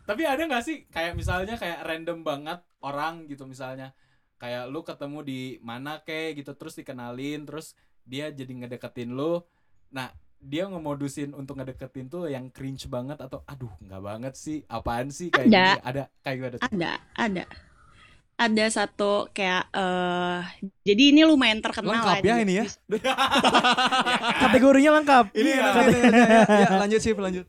Tapi 0.06 0.22
ada 0.22 0.42
nggak 0.46 0.64
sih 0.68 0.78
kayak 0.94 1.18
misalnya 1.18 1.58
kayak 1.58 1.82
random 1.82 2.22
banget 2.22 2.60
orang 2.86 3.26
gitu 3.26 3.50
misalnya 3.50 3.92
kayak 4.38 4.70
lu 4.70 4.86
ketemu 4.86 5.20
di 5.26 5.40
mana 5.66 5.98
kayak 6.06 6.30
gitu 6.46 6.52
terus 6.54 6.78
dikenalin 6.78 7.42
terus 7.48 7.74
dia 8.06 8.30
jadi 8.30 8.48
ngedeketin 8.56 9.12
lu. 9.12 9.42
Nah 9.90 10.10
dia 10.38 10.66
ngemodusin 10.66 11.34
untuk 11.34 11.58
ngedeketin 11.58 12.06
tuh 12.06 12.26
yang 12.26 12.48
cringe 12.48 12.86
banget 12.86 13.18
atau 13.18 13.42
aduh 13.44 13.72
nggak 13.80 13.98
banget 14.00 14.34
sih 14.36 14.62
apaan 14.68 15.10
sih 15.10 15.28
kayak 15.28 15.48
Ada. 15.48 15.58
gini 15.58 15.82
ada 15.82 16.04
kayak 16.20 16.36
gimana 16.36 16.54
tuh? 16.54 16.62
ada 16.64 16.92
ada 17.16 17.44
ada 18.36 18.66
satu 18.68 19.12
kayak 19.32 19.64
eh 19.72 20.40
jadi 20.84 21.04
ini 21.10 21.24
lumayan 21.24 21.60
terkenal 21.60 21.98
Lengkap 21.98 22.14
lah 22.14 22.18
ya 22.22 22.36
ini 22.38 22.54
ya. 22.56 22.66
di- 22.86 23.02
Kategorinya 24.44 24.92
lengkap. 24.94 25.26
Ini 25.34 25.50
Iya, 25.50 25.64
ada- 25.66 26.46
ya, 26.46 26.70
lanjut 26.78 27.00
sih 27.00 27.12
lanjut. 27.12 27.46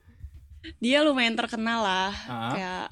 dia 0.79 0.99
lumayan 1.01 1.35
terkenal 1.35 1.79
lah 1.81 2.11
Ah. 2.27 2.51
kayak 2.51 2.85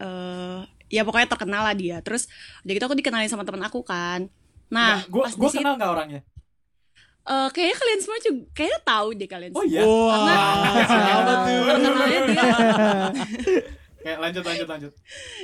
eh 0.00 0.58
ya 0.88 1.02
pokoknya 1.02 1.28
terkenal 1.28 1.62
lah 1.62 1.72
dia 1.72 2.00
terus 2.00 2.26
udah 2.60 2.72
gitu 2.72 2.84
aku 2.84 2.96
dikenalin 2.96 3.28
sama 3.28 3.44
teman 3.44 3.62
aku 3.62 3.78
kan 3.80 4.26
nah 4.66 5.04
gue 5.04 5.22
gue 5.28 5.50
kenal 5.52 5.76
nggak 5.76 5.92
orangnya? 5.92 6.20
Eh, 7.24 7.48
kayaknya 7.50 7.76
kalian 7.76 8.00
semua 8.00 8.18
juga 8.20 8.40
kayaknya 8.52 8.80
tahu 8.82 9.08
deh 9.12 9.28
kalian 9.28 9.50
Oh 9.52 9.62
semua. 9.62 9.72
iya. 9.72 9.82
Wah, 9.82 10.82
siapa 10.84 11.32
tuh? 11.40 11.60
Terkenalnya 11.64 12.20
dia 12.26 12.44
Kayak 14.02 14.18
lanjut 14.18 14.42
lanjut 14.42 14.66
lanjut. 14.66 14.92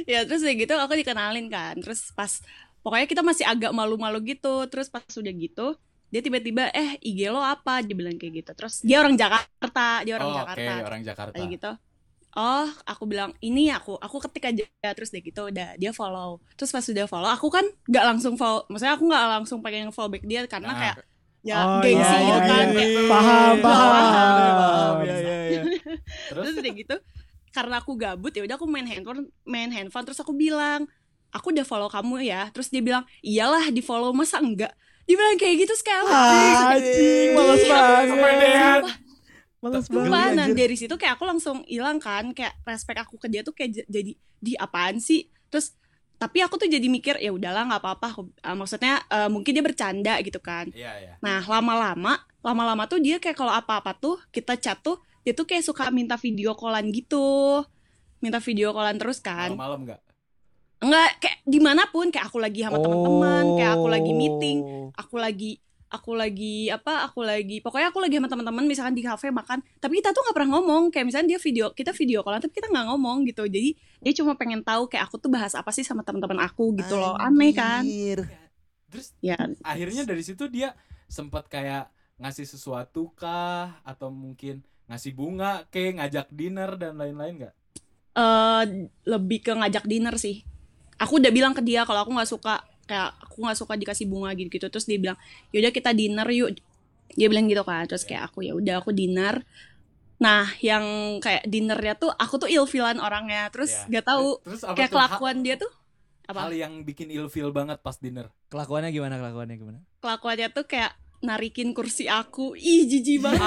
ya 0.02 0.26
terus 0.26 0.42
udah 0.42 0.56
gitu 0.56 0.74
aku 0.74 0.94
dikenalin 0.96 1.46
kan 1.46 1.78
terus 1.78 2.10
pas 2.10 2.42
pokoknya 2.82 3.06
kita 3.06 3.22
masih 3.22 3.46
agak 3.46 3.70
malu-malu 3.70 4.18
gitu 4.26 4.66
terus 4.66 4.90
pas 4.90 5.06
udah 5.06 5.30
gitu 5.30 5.78
dia 6.08 6.18
tiba-tiba 6.18 6.66
eh 6.72 6.98
IG 6.98 7.30
lo 7.30 7.38
apa 7.38 7.86
dia 7.86 7.94
bilang 7.94 8.18
kayak 8.18 8.42
gitu 8.42 8.50
terus 8.58 8.82
dia 8.82 8.98
orang 8.98 9.14
Jakarta 9.14 10.02
dia 10.02 10.18
orang 10.18 10.26
Oh, 10.26 10.34
Oke 10.34 10.42
Jakarta 10.42 10.72
orang 10.82 11.02
Jakarta. 11.06 11.34
kayak 11.34 11.50
gitu 11.54 11.70
oh 12.34 12.66
aku 12.82 13.04
bilang 13.06 13.30
ini 13.38 13.70
aku 13.70 13.94
aku 13.94 14.16
ketik 14.26 14.50
aja 14.50 14.64
terus 14.90 15.10
deh 15.10 15.22
gitu 15.22 15.54
udah 15.54 15.78
dia 15.78 15.94
follow 15.94 16.42
terus 16.54 16.74
pas 16.74 16.82
udah 16.82 17.06
follow 17.06 17.30
aku 17.30 17.46
kan 17.48 17.62
nggak 17.86 18.04
langsung 18.04 18.34
follow 18.34 18.66
maksudnya 18.66 18.94
aku 18.94 19.06
nggak 19.06 19.24
langsung 19.38 19.58
pengen 19.62 19.94
follow 19.94 20.10
back 20.10 20.26
dia 20.26 20.42
karena 20.46 20.66
Nah. 20.68 20.78
kayak 20.82 20.96
ya 21.40 21.58
Oh, 21.60 21.80
gengsi 21.80 21.94
iya, 21.96 22.18
gitu 22.18 22.28
iya, 22.28 22.38
kan 22.42 22.66
iya. 22.66 22.74
kayak, 22.74 22.90
Paham, 23.06 23.54
Iya, 23.54 23.62
paham. 23.62 23.88
paham. 23.94 24.94
Iya, 24.98 25.16
iya, 25.16 25.36
iya. 25.48 25.62
Terus 26.28 26.44
terus 26.44 26.54
udah 26.56 26.72
gitu 26.74 26.96
karena 27.48 27.74
aku 27.80 27.92
gabut 27.94 28.30
ya 28.30 28.42
udah 28.44 28.54
aku 28.54 28.66
main 28.66 28.84
handphone 28.84 29.20
main 29.42 29.70
handphone 29.70 30.04
terus 30.04 30.18
aku 30.18 30.30
bilang 30.30 30.84
aku 31.28 31.50
udah 31.50 31.64
follow 31.64 31.88
kamu 31.88 32.22
ya 32.22 32.52
terus 32.52 32.68
dia 32.68 32.78
bilang 32.78 33.02
iyalah 33.20 33.68
di 33.68 33.80
follow 33.80 34.12
masa 34.12 34.38
enggak 34.38 34.70
dia 35.04 35.16
bilang 35.16 35.34
kayak 35.34 35.64
gitu 35.64 35.74
sekali 35.74 36.06
Anjing, 36.06 37.28
males 37.32 37.58
Iya. 37.58 37.72
banget. 37.72 38.82
Males 39.58 39.84
Sumpah, 39.84 40.06
banget. 40.06 40.34
nah 40.36 40.46
dari 40.48 40.76
situ 40.76 40.94
kayak 40.94 41.18
aku 41.18 41.24
langsung 41.26 41.66
hilang 41.66 41.98
kan 41.98 42.30
kayak 42.30 42.54
respect 42.62 43.00
aku 43.00 43.18
ke 43.18 43.26
dia 43.26 43.42
tuh 43.42 43.50
kayak 43.50 43.82
jadi 43.88 44.12
di 44.38 44.52
apaan 44.54 45.02
sih 45.02 45.26
terus 45.48 45.74
tapi 46.18 46.42
aku 46.42 46.58
tuh 46.58 46.66
jadi 46.66 46.82
mikir 46.84 47.14
ya 47.16 47.30
udahlah 47.30 47.62
nggak 47.64 47.80
apa-apa 47.80 48.08
ah, 48.42 48.52
maksudnya 48.52 48.98
eh, 49.06 49.26
mungkin 49.26 49.54
dia 49.54 49.62
bercanda 49.62 50.18
gitu 50.20 50.38
kan 50.38 50.66
Iya 50.70 50.92
iya. 50.98 51.12
nah 51.18 51.40
lama-lama 51.40 52.18
lama-lama 52.42 52.84
tuh 52.84 52.98
dia 52.98 53.16
kayak 53.16 53.34
kalau 53.34 53.50
apa-apa 53.50 53.94
tuh 53.94 54.18
kita 54.28 54.58
chat 54.58 54.78
tuh 54.78 54.98
dia 55.22 55.30
tuh 55.30 55.46
kayak 55.46 55.62
suka 55.62 55.88
minta 55.88 56.18
video 56.18 56.52
callan 56.52 56.90
gitu 56.90 57.62
minta 58.18 58.38
video 58.38 58.70
callan 58.70 58.98
terus 58.98 59.18
kan 59.18 59.54
Malam-malam 59.54 59.80
nggak? 59.86 60.00
enggak 60.78 61.10
kayak 61.18 61.38
di 61.42 61.58
mana 61.58 61.82
pun 61.86 62.06
kayak 62.08 62.26
aku 62.26 62.38
lagi 62.38 62.62
sama 62.62 62.78
teman-teman 62.78 63.44
kayak 63.54 63.72
aku 63.74 63.86
lagi 63.86 64.12
meeting 64.12 64.58
Oh. 64.62 64.90
aku 64.94 65.14
lagi 65.18 65.58
aku 65.88 66.12
lagi 66.12 66.68
apa 66.68 67.08
aku 67.08 67.24
lagi 67.24 67.64
pokoknya 67.64 67.88
aku 67.88 67.98
lagi 68.04 68.20
sama 68.20 68.28
teman-teman 68.28 68.64
misalkan 68.68 68.92
di 68.92 69.00
kafe 69.00 69.32
makan 69.32 69.64
tapi 69.80 70.04
kita 70.04 70.12
tuh 70.12 70.20
nggak 70.20 70.36
pernah 70.36 70.50
ngomong 70.60 70.92
kayak 70.92 71.06
misalnya 71.08 71.36
dia 71.36 71.40
video 71.40 71.72
kita 71.72 71.96
video 71.96 72.20
callan 72.20 72.44
tapi 72.44 72.54
kita 72.54 72.68
nggak 72.68 72.86
ngomong 72.92 73.24
gitu. 73.24 73.44
Jadi 73.48 73.74
dia 74.02 74.12
cuma 74.14 74.38
pengen 74.38 74.62
tahu 74.62 74.86
kayak 74.86 75.10
aku 75.10 75.16
tuh 75.18 75.30
bahas 75.32 75.56
apa 75.56 75.70
sih 75.74 75.82
sama 75.82 76.04
teman-teman 76.04 76.38
aku 76.44 76.76
gitu 76.78 76.94
loh. 76.98 77.16
Aneh 77.18 77.52
kan? 77.56 77.82
Terus 78.88 79.12
ya. 79.20 79.36
akhirnya 79.64 80.04
dari 80.04 80.22
situ 80.24 80.48
dia 80.48 80.72
sempat 81.08 81.48
kayak 81.48 81.90
ngasih 82.20 82.46
sesuatu 82.46 83.12
kah? 83.16 83.80
Atau 83.82 84.12
mungkin 84.12 84.62
ngasih 84.88 85.12
bunga 85.12 85.68
ke 85.68 85.92
ngajak 85.96 86.32
dinner 86.32 86.76
dan 86.76 86.96
lain-lain 86.96 87.46
nggak? 87.46 87.54
eh 88.18 88.64
lebih 89.06 89.38
ke 89.46 89.52
ngajak 89.54 89.86
dinner 89.86 90.18
sih. 90.18 90.42
Aku 90.98 91.22
udah 91.22 91.30
bilang 91.30 91.54
ke 91.54 91.62
dia 91.62 91.86
kalau 91.86 92.02
aku 92.02 92.10
nggak 92.10 92.26
suka 92.26 92.66
kayak 92.88 93.12
aku 93.20 93.36
nggak 93.38 93.54
suka 93.54 93.76
dikasih 93.76 94.08
bunga 94.08 94.32
gitu 94.32 94.48
gitu. 94.48 94.66
Terus 94.66 94.84
dia 94.84 94.96
bilang 94.96 95.18
yaudah 95.52 95.70
kita 95.70 95.92
dinner 95.92 96.24
yuk. 96.28 96.56
Dia 97.12 97.28
bilang 97.28 97.44
gitu 97.46 97.60
kan. 97.62 97.84
Terus 97.84 98.02
kayak 98.02 98.32
aku 98.32 98.42
ya 98.42 98.56
udah 98.56 98.80
aku 98.80 98.90
dinner. 98.90 99.44
Nah 100.18 100.50
yang 100.58 100.82
kayak 101.20 101.44
dinnernya 101.44 101.94
tuh 101.94 102.10
aku 102.10 102.40
tuh 102.40 102.48
ilfilan 102.48 102.98
orangnya. 102.98 103.52
Terus 103.52 103.70
Iya. 103.84 104.00
nggak 104.00 104.06
tahu 104.08 104.26
Terus 104.42 104.62
apa 104.64 104.74
kayak 104.74 104.90
kelakuan 104.90 105.36
dia 105.40 105.54
tuh 105.54 105.70
apa? 106.24 106.44
hal 106.44 106.52
yang 106.52 106.82
bikin 106.82 107.08
ilfeel 107.08 107.52
banget 107.52 107.78
pas 107.78 107.96
dinner? 107.96 108.28
Kelakuannya 108.48 108.88
gimana? 108.88 109.16
Kelakuannya 109.16 109.56
gimana? 109.56 109.78
kelakuannya 109.98 110.48
tuh 110.50 110.64
kayak 110.64 110.92
narikin 111.18 111.72
kursi 111.72 112.06
aku. 112.06 112.54
Ih 112.54 112.84
jijik 112.84 113.18
banget. 113.20 113.42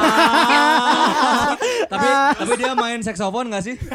Tapi 1.87 2.07
tapi 2.35 2.53
dia 2.55 2.73
main 2.73 2.99
saksofon 2.99 3.47
gak 3.47 3.63
sih? 3.63 3.75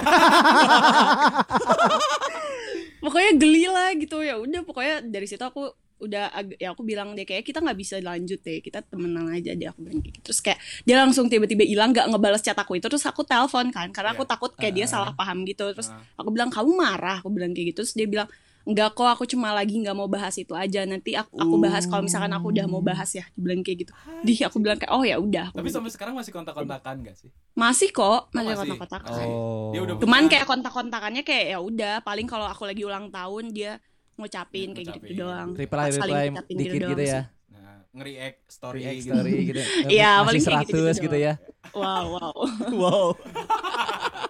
pokoknya 3.06 3.32
geli 3.36 3.64
lah 3.66 3.94
gitu 3.94 4.18
ya 4.20 4.34
udah 4.36 4.60
pokoknya 4.60 5.06
dari 5.06 5.24
situ 5.24 5.40
aku 5.40 5.70
udah 5.96 6.28
ya 6.54 6.76
aku 6.76 6.84
bilang 6.84 7.14
deh 7.14 7.24
kayak 7.24 7.40
kita 7.42 7.56
nggak 7.58 7.72
bisa 7.74 7.96
lanjut 7.98 8.36
deh 8.38 8.60
kita 8.60 8.84
temenan 8.84 9.32
aja 9.32 9.54
deh 9.54 9.64
aku 9.64 9.80
bilang 9.80 10.02
gitu 10.02 10.18
terus 10.20 10.44
kayak 10.44 10.58
dia 10.82 10.98
langsung 10.98 11.24
tiba-tiba 11.24 11.64
hilang 11.64 11.88
nggak 11.90 12.10
ngebales 12.10 12.42
chat 12.42 12.52
aku 12.54 12.76
itu 12.76 12.84
terus 12.84 13.00
aku 13.02 13.24
telepon 13.24 13.70
kan 13.70 13.88
karena 13.88 14.12
aku 14.12 14.20
Iya. 14.20 14.28
takut 14.28 14.52
kayak 14.52 14.74
dia 14.74 14.84
Ah. 14.84 14.90
salah 14.90 15.12
paham 15.14 15.40
gitu 15.44 15.64
terus 15.72 15.88
Ah. 15.88 16.04
aku 16.14 16.28
bilang 16.28 16.52
kamu 16.52 16.68
marah 16.74 17.22
aku 17.22 17.32
bilang 17.32 17.56
kayak 17.56 17.72
gitu 17.72 17.80
terus 17.80 17.96
dia 17.96 18.04
bilang 18.04 18.28
enggak 18.66 18.92
kok 18.92 19.06
aku 19.06 19.24
cuma 19.24 19.50
lagi 19.50 19.76
nggak 19.76 19.92
mau 19.92 20.06
bahas 20.06 20.34
itu 20.34 20.50
aja 20.50 20.82
nanti 20.82 21.14
aku, 21.14 21.32
aku 21.32 21.54
bahas 21.56 21.84
kalau 21.84 22.02
misalkan 22.02 22.28
aku 22.28 22.50
udah 22.50 22.64
mau 22.66 22.80
bahas 22.80 23.08
ya 23.08 23.24
dia 23.24 23.38
bilang 23.38 23.62
kayak 23.62 23.76
gitu 23.80 23.90
di 24.20 24.32
aku 24.38 24.58
bilang 24.58 24.74
kayak 24.74 24.90
oh 24.90 25.00
ya 25.00 25.16
udah 25.16 25.48
Tapi 25.48 25.68
sampai 25.68 25.88
sekarang 25.88 26.12
masih 26.12 26.30
kontak-kontakan 26.30 27.00
gak 27.00 27.14
sih? 27.14 27.28
gitu. 27.28 27.36
masih 27.54 27.88
kok 27.88 28.28
masih 28.32 28.52
masih? 28.52 28.58
kontak-kontak 28.74 29.00
Oh. 29.08 29.70
Dia 29.70 29.80
udah 29.80 29.92
Cuman 29.96 30.20
punya- 30.20 30.30
kayak 30.32 30.44
kontak-kontakannya 30.46 31.22
kayak 31.22 31.44
ya 31.48 31.58
udah 31.58 31.94
paling 32.02 32.26
kalau 32.26 32.44
aku 32.44 32.64
lagi 32.64 32.82
ulang 32.82 33.08
tahun 33.08 33.44
dia 33.48 33.72
ngucapin 34.16 34.72
kayak 34.72 34.86
gitu, 34.90 34.98
Ngucapin. 34.98 35.16
doang. 35.16 35.48
reply 35.54 35.86
reply 35.88 36.24
dikit 36.48 36.72
gitu, 36.74 36.82
doang 36.82 36.98
ya. 36.98 37.20
Nah, 37.46 37.76
nge-react 37.92 38.38
story 38.48 38.78
React 38.80 38.96
gitu. 38.98 39.12
story 39.12 39.30
gitu. 39.46 39.60
Iya, 39.94 40.10
Masih 40.16 40.26
paling 40.26 40.42
kayak 40.42 40.58
100 40.58 40.66
gitu-gitu 40.66 41.04
gitu 41.04 41.16
ya. 41.20 41.32
Wow, 41.70 42.04
wow. 42.10 42.34
Wow. 42.82 43.06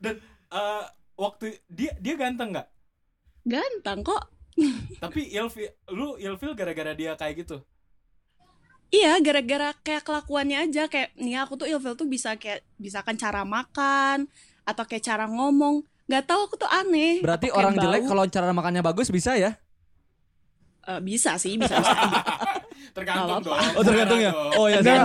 Dan 0.00 0.14
eh, 0.50 0.84
waktu 1.14 1.46
dia 1.68 1.92
dia 1.96 2.14
ganteng 2.16 2.50
nggak? 2.50 2.68
Ganteng 3.44 4.00
kok. 4.04 4.22
Tapi 5.00 5.32
ilfil 5.32 5.72
lu 5.94 6.20
ilfil 6.20 6.52
gara-gara 6.52 6.92
dia 6.92 7.16
kayak 7.16 7.46
gitu. 7.46 7.64
Iya, 8.90 9.22
gara-gara 9.22 9.70
kayak 9.86 10.02
kelakuannya 10.02 10.66
aja 10.66 10.90
kayak 10.90 11.14
nih 11.14 11.38
aku 11.38 11.54
tuh 11.62 11.70
ilfil 11.70 11.94
tuh 11.94 12.10
bisa 12.10 12.34
kayak 12.34 12.66
misalkan 12.76 13.14
cara 13.14 13.46
makan 13.46 14.26
atau 14.66 14.84
kayak 14.84 15.06
cara 15.06 15.24
ngomong. 15.30 15.86
Gak 16.10 16.26
tahu 16.26 16.50
aku 16.50 16.54
tuh 16.58 16.66
aneh. 16.66 17.22
Berarti 17.22 17.54
orang 17.54 17.78
jelek 17.78 18.02
kalau 18.10 18.26
cara 18.26 18.50
makannya 18.50 18.82
bagus 18.82 19.14
bisa 19.14 19.38
ya? 19.38 19.54
Eh, 20.90 21.00
bisa 21.06 21.38
sih, 21.38 21.54
bisa 21.54 21.78
bisa. 21.78 21.94
Tergantung 22.96 23.38
Nggak 23.38 23.46
dong. 23.46 23.78
Oh 23.78 23.82
tergantung 23.86 24.18
ya. 24.18 24.32
Oh 24.58 24.66
ya 24.66 24.82
Enggak, 24.82 24.96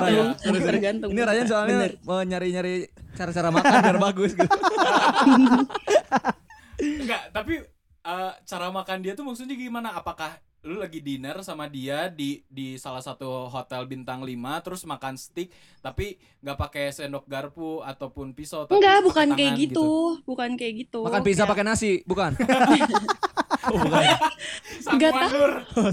selera 0.42 0.58
ya. 0.58 0.66
tergantung. 0.66 1.10
Ini 1.14 1.22
Ryan 1.22 1.46
soalnya 1.46 1.78
Bener. 1.78 1.92
mau 2.02 2.20
nyari-nyari 2.26 2.74
cara-cara 3.14 3.50
makan 3.54 3.74
biar 3.86 3.98
bagus 4.02 4.32
gitu. 4.34 4.50
Enggak, 6.82 7.22
tapi 7.30 7.54
eh, 8.06 8.32
cara 8.46 8.70
makan 8.70 8.98
dia 9.02 9.18
tuh 9.18 9.26
maksudnya 9.26 9.58
gimana? 9.58 9.98
Apakah 9.98 10.38
lu 10.66 10.82
lagi 10.82 10.98
dinner 10.98 11.38
sama 11.46 11.70
dia 11.70 12.10
di 12.10 12.42
di 12.50 12.74
salah 12.82 13.02
satu 13.02 13.46
hotel 13.54 13.86
bintang 13.86 14.26
5 14.26 14.66
terus 14.66 14.82
makan 14.82 15.14
steak 15.14 15.54
tapi 15.78 16.18
nggak 16.42 16.58
pakai 16.58 16.90
sendok 16.90 17.30
garpu 17.30 17.86
ataupun 17.86 18.34
pisau 18.34 18.66
tapi 18.66 18.82
Enggak, 18.82 19.06
bukan 19.06 19.28
tangan 19.30 19.38
kayak 19.38 19.54
gitu. 19.62 19.90
Bukan 20.26 20.50
kayak 20.58 20.74
gitu. 20.90 21.06
Makan 21.06 21.22
pizza 21.22 21.46
Kayak- 21.46 21.52
pakai 21.54 21.64
nasi, 21.70 21.92
bukan? 22.10 22.34
oh, 23.70 23.78
bukan. 23.78 24.04
Nggak 24.86 25.12
mandur. 25.14 25.52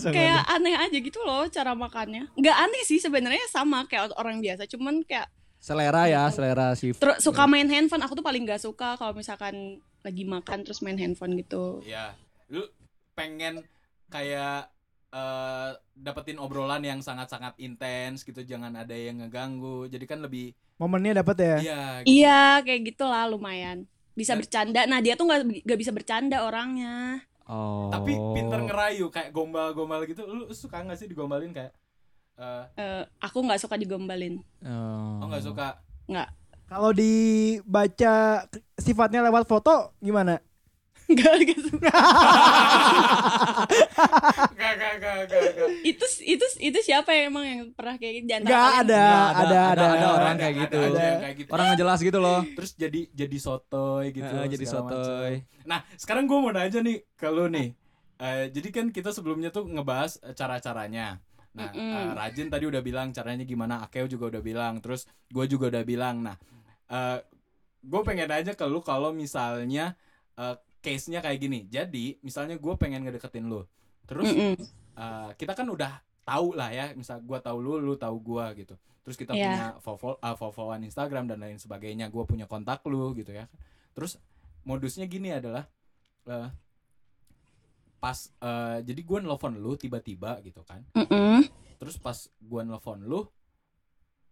kayak 0.09 0.41
aneh 0.49 0.75
aja 0.77 0.99
gitu 1.01 1.21
loh 1.25 1.49
cara 1.49 1.73
makannya 1.73 2.29
nggak 2.37 2.57
aneh 2.61 2.83
sih 2.85 3.01
sebenarnya 3.01 3.45
sama 3.49 3.89
kayak 3.89 4.13
orang 4.21 4.45
biasa 4.45 4.69
cuman 4.69 5.01
kayak 5.05 5.33
Selera 5.63 6.11
ya, 6.11 6.27
selera 6.27 6.75
shift. 6.75 6.99
Terus 6.99 7.23
suka 7.23 7.47
main 7.47 7.71
handphone, 7.71 8.03
aku 8.03 8.19
tuh 8.19 8.27
paling 8.27 8.43
gak 8.43 8.59
suka 8.59 8.99
kalau 8.99 9.15
misalkan 9.15 9.79
lagi 10.03 10.23
makan 10.23 10.59
terus 10.63 10.83
main 10.83 10.99
handphone 10.99 11.39
gitu. 11.39 11.81
Ya, 11.83 12.15
lu 12.51 12.67
pengen 13.15 13.63
kayak 14.07 14.69
eh, 15.09 15.71
dapetin 15.95 16.37
obrolan 16.37 16.83
yang 16.83 17.01
sangat-sangat 17.01 17.55
intens 17.59 18.23
gitu, 18.23 18.43
jangan 18.43 18.75
ada 18.75 18.93
yang 18.93 19.23
ngeganggu. 19.23 19.87
Jadi 19.87 20.05
kan 20.05 20.21
lebih 20.21 20.53
Momennya 20.77 21.23
dapat 21.23 21.37
ya. 21.39 21.57
iya. 21.63 21.83
gitu. 22.03 22.07
Iya, 22.11 22.43
kayak 22.67 22.81
gitulah 22.91 23.25
lumayan. 23.31 23.87
Bisa 24.13 24.35
Dan- 24.35 24.41
bercanda. 24.43 24.81
Nah, 24.85 24.99
dia 24.99 25.15
tuh 25.15 25.25
gak, 25.25 25.41
gak 25.63 25.79
bisa 25.79 25.95
bercanda 25.95 26.43
orangnya. 26.43 27.23
Oh. 27.47 27.91
Tapi 27.91 28.15
pinter 28.35 28.61
ngerayu 28.67 29.07
kayak 29.09 29.31
gombal-gombal 29.31 30.03
gitu. 30.07 30.25
Lu 30.27 30.47
suka 30.51 30.83
nggak 30.83 30.99
sih 30.99 31.09
digombalin 31.11 31.51
kayak 31.51 31.73
eh 32.39 32.65
Eh, 32.79 33.03
aku 33.21 33.45
nggak 33.45 33.61
suka 33.61 33.77
digombalin. 33.77 34.41
Oh. 34.65 35.21
oh 35.21 35.27
nggak 35.29 35.45
suka. 35.45 35.77
Nggak. 36.09 36.29
Kalau 36.73 36.89
dibaca 36.97 38.49
sifatnya 38.81 39.21
lewat 39.29 39.45
foto 39.45 39.93
gimana? 40.01 40.41
Gitu. 41.13 41.69
Gak, 44.57 44.73
gak, 44.81 44.95
gak, 44.97 45.19
gak, 45.29 45.49
gak. 45.53 45.69
itu 45.85 46.07
itu 46.25 46.47
itu 46.57 46.79
siapa 46.81 47.13
yang 47.13 47.37
emang 47.37 47.45
yang 47.45 47.61
pernah 47.77 48.01
kayak 48.01 48.25
gitu 48.25 48.33
Enggak 48.41 48.49
kalian? 48.49 48.81
ada, 48.89 49.05
ada, 49.37 49.59
ada, 49.77 49.87
ada 49.93 50.07
orang 50.17 50.35
kayak 50.41 50.55
gitu. 50.65 50.81
gitu. 51.37 51.51
Orang 51.53 51.65
nggak 51.69 51.81
jelas 51.85 51.99
gitu 52.01 52.19
loh. 52.23 52.41
Terus 52.57 52.71
jadi 52.81 53.01
jadi 53.13 53.37
sotoy 53.37 54.05
gitu. 54.17 54.33
Jadi 54.33 54.65
sotoy. 54.65 55.45
Nah, 55.69 55.85
sekarang 56.01 56.25
gue 56.25 56.39
mau 56.41 56.49
nanya 56.49 56.81
nih 56.81 57.05
ke 57.13 57.29
lu 57.29 57.45
nih. 57.53 57.77
Eh, 58.23 58.45
jadi 58.55 58.69
kan 58.73 58.87
kita 58.89 59.13
sebelumnya 59.13 59.53
tuh 59.53 59.69
ngebahas 59.69 60.17
cara-caranya. 60.33 61.21
Nah, 61.53 61.69
Mm-mm. 61.69 61.93
eh, 61.93 62.11
Rajin 62.17 62.49
tadi 62.49 62.65
udah 62.65 62.81
bilang 62.81 63.13
caranya 63.13 63.45
gimana, 63.45 63.85
Akeo 63.85 64.09
juga 64.09 64.33
udah 64.33 64.41
bilang, 64.41 64.81
terus 64.81 65.05
gue 65.29 65.45
juga 65.45 65.69
udah 65.69 65.85
bilang. 65.85 66.25
Nah, 66.25 66.41
eh 66.93 67.19
gue 67.83 68.01
pengen 68.05 68.31
aja 68.31 68.53
ke 68.55 68.65
lu 68.69 68.85
kalau 68.85 69.11
misalnya 69.11 69.97
eh, 70.37 70.57
case-nya 70.85 71.25
kayak 71.25 71.39
gini. 71.41 71.65
Jadi, 71.67 72.21
misalnya 72.21 72.59
gue 72.61 72.75
pengen 72.77 73.03
ngedeketin 73.03 73.49
lu. 73.49 73.65
Terus 74.07 74.31
Mm-mm. 74.31 74.55
eh, 74.99 75.31
kita 75.41 75.57
kan 75.57 75.67
udah 75.67 75.99
tahu 76.23 76.55
lah 76.55 76.71
ya, 76.71 76.95
misal 76.95 77.19
gue 77.25 77.39
tahu 77.43 77.59
lu, 77.59 77.83
lu 77.83 77.95
tahu 77.99 78.19
gue 78.23 78.67
gitu. 78.67 78.75
Terus 79.03 79.19
kita 79.19 79.35
Iya. 79.35 79.43
punya 79.43 79.67
follow 79.83 80.15
uh, 80.23 80.37
followan 80.39 80.87
Instagram 80.87 81.27
dan 81.27 81.43
lain 81.43 81.59
sebagainya. 81.59 82.07
Gue 82.07 82.23
punya 82.23 82.47
kontak 82.47 82.87
lu 82.87 83.11
gitu 83.19 83.35
ya. 83.35 83.51
Terus 83.99 84.15
modusnya 84.63 85.11
gini 85.11 85.35
adalah 85.35 85.67
eh, 86.31 86.49
pas 87.99 88.19
eh, 88.43 88.79
jadi 88.87 89.01
gue 89.03 89.19
nelfon 89.27 89.59
lu 89.59 89.75
tiba-tiba 89.75 90.39
gitu 90.47 90.63
kan. 90.63 90.87
Mm-mm. 90.95 91.47
Terus 91.83 91.99
pas 91.99 92.15
gue 92.39 92.63
nelfon 92.63 93.03
lu, 93.03 93.27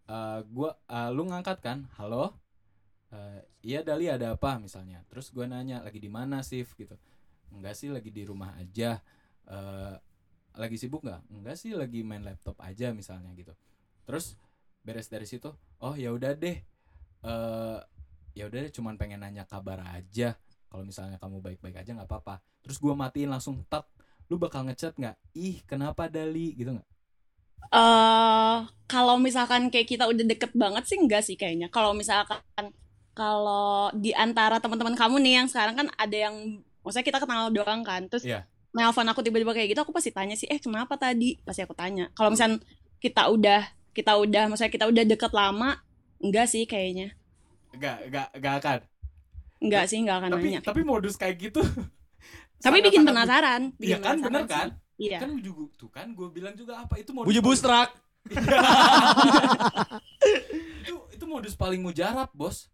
eh 0.07 0.41
gua 0.51 0.79
eh, 0.87 1.11
lu 1.11 1.27
ngangkat 1.27 1.59
kan, 1.63 1.91
halo, 1.99 2.35
Eh, 3.11 3.41
iya 3.67 3.81
Dali 3.83 4.07
ada 4.07 4.35
apa 4.39 4.59
misalnya. 4.63 5.03
Terus 5.11 5.35
gue 5.35 5.45
nanya 5.47 5.83
lagi 5.83 5.99
di 5.99 6.11
mana 6.11 6.43
Sif 6.47 6.75
gitu. 6.79 6.95
Enggak 7.51 7.75
sih 7.79 7.91
lagi 7.91 8.11
di 8.15 8.23
rumah 8.27 8.55
aja. 8.59 9.03
Eh 9.51 9.95
lagi 10.59 10.77
sibuk 10.79 11.03
nggak? 11.07 11.23
Enggak 11.31 11.57
sih 11.59 11.73
lagi 11.75 12.03
main 12.07 12.23
laptop 12.23 12.59
aja 12.63 12.91
misalnya 12.95 13.31
gitu. 13.39 13.55
Terus 14.07 14.39
beres 14.87 15.07
dari 15.13 15.27
situ, 15.29 15.51
oh 15.83 15.95
ya 15.99 16.11
udah 16.15 16.33
deh. 16.39 16.59
Eh 17.27 17.79
ya 18.39 18.45
udah 18.47 18.59
deh, 18.67 18.73
cuman 18.75 18.95
pengen 19.01 19.23
nanya 19.23 19.45
kabar 19.47 19.83
aja. 19.97 20.39
Kalau 20.71 20.85
misalnya 20.87 21.19
kamu 21.19 21.43
baik-baik 21.43 21.83
aja 21.83 21.91
nggak 21.99 22.07
apa-apa. 22.11 22.39
Terus 22.63 22.79
gua 22.79 22.95
matiin 22.95 23.31
langsung 23.35 23.63
tak. 23.67 23.87
Lu 24.31 24.39
bakal 24.39 24.67
ngechat 24.71 24.95
nggak? 24.99 25.17
Ih 25.35 25.63
kenapa 25.67 26.07
Dali 26.07 26.55
gitu 26.55 26.71
nggak? 26.79 26.89
eh 27.71 28.59
kalau 28.91 29.15
misalkan 29.27 29.63
kayak 29.73 29.89
kita 29.93 30.05
udah 30.11 30.25
deket 30.27 30.53
banget 30.63 30.83
sih 30.91 30.99
enggak 31.03 31.23
sih 31.27 31.37
kayaknya. 31.39 31.67
Kalau 31.71 31.93
misalkan 31.95 32.39
kalau 33.13 33.91
di 33.93 34.11
antara 34.13 34.59
teman-teman 34.59 34.95
kamu 34.95 35.17
nih 35.19 35.35
yang 35.35 35.47
sekarang 35.47 35.75
kan 35.75 35.87
ada 35.95 36.17
yang 36.17 36.37
maksudnya 36.81 37.05
kita 37.05 37.19
kenal 37.19 37.49
doang 37.49 37.83
kan. 37.83 38.07
Terus 38.07 38.25
Iya. 38.25 38.47
nelpon 38.71 39.05
aku 39.05 39.21
tiba-tiba 39.21 39.51
kayak 39.51 39.69
gitu 39.71 39.81
aku 39.81 39.91
pasti 39.91 40.11
tanya 40.11 40.35
sih, 40.35 40.47
"Eh, 40.47 40.57
kenapa 40.57 40.95
tadi?" 40.95 41.37
Pasti 41.41 41.61
aku 41.61 41.75
tanya. 41.75 42.09
Kalau 42.13 42.31
misalkan 42.31 42.63
kita 42.99 43.27
udah 43.27 43.63
kita 43.91 44.15
udah 44.15 44.47
maksudnya 44.47 44.71
kita 44.71 44.87
udah 44.87 45.03
deket 45.05 45.33
lama, 45.33 45.83
enggak 46.19 46.47
sih 46.47 46.63
kayaknya. 46.65 47.13
Enggak, 47.71 47.97
enggak, 48.05 48.27
enggak 48.33 48.55
akan. 48.57 48.79
Enggak 49.61 49.85
sih, 49.87 49.99
enggak 49.99 50.17
akan 50.19 50.31
tapi 50.31 50.47
nanya. 50.47 50.61
tapi 50.63 50.81
modus 50.83 51.15
kayak 51.15 51.37
gitu. 51.41 51.61
Tapi 52.61 52.85
bikin 52.85 53.03
penasaran, 53.03 53.73
Iya 53.75 53.97
bikin 53.97 53.99
kan, 53.99 54.15
penasaran 54.15 54.25
bener 54.27 54.43
sih. 54.43 54.53
kan? 54.53 54.69
Iya. 55.01 55.19
Kan 55.19 55.31
juga 55.41 55.63
tuh 55.75 55.89
kan 55.89 56.07
gue 56.13 56.29
bilang 56.29 56.53
juga 56.53 56.77
apa 56.79 56.95
itu 56.95 57.09
modus. 57.11 57.27
Bunyi 57.27 57.41
bus 57.41 57.61
truck. 57.65 57.89
itu 60.83 60.97
itu 61.11 61.25
modus 61.25 61.55
paling 61.55 61.81
mujarab, 61.81 62.29
Bos. 62.33 62.69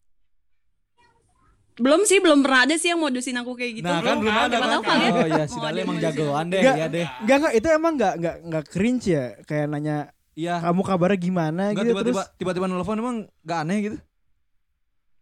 Belum 1.77 2.01
sih, 2.03 2.19
belum 2.19 2.41
pernah 2.41 2.65
ada 2.65 2.75
sih 2.75 2.89
yang 2.89 2.97
modusin 2.97 3.37
aku 3.37 3.53
kayak 3.53 3.73
gitu. 3.75 3.85
Nah 3.85 4.01
kan 4.01 4.17
belum 4.17 4.33
ada 4.33 4.57
kan. 4.57 4.69
tahu 4.71 4.83
kalian 4.83 5.13
Oh 5.13 5.27
iya, 5.27 5.45
si 5.45 5.59
Dali 5.59 5.79
emang 5.79 5.99
jagoan 5.99 6.47
deh, 6.49 6.59
Enggak. 6.59 6.75
ya 6.75 6.87
deh. 6.89 7.07
Enggak 7.21 7.37
enggak 7.37 7.53
itu 7.55 7.67
emang 7.71 7.93
enggak 7.95 8.15
enggak 8.17 8.37
enggak 8.43 8.65
cringe 8.67 9.07
ya 9.07 9.25
kayak 9.45 9.67
nanya 9.69 9.97
Iya. 10.33 10.61
kamu 10.61 10.81
kabarnya 10.83 11.17
gimana 11.19 11.63
Enggak 11.69 11.81
gitu 11.83 11.93
tiba-tiba 11.93 12.23
terus. 12.23 12.37
tiba-tiba 12.37 12.67
nelfon 12.67 12.97
emang 12.97 13.17
gak 13.43 13.59
aneh 13.63 13.79
gitu. 13.83 13.97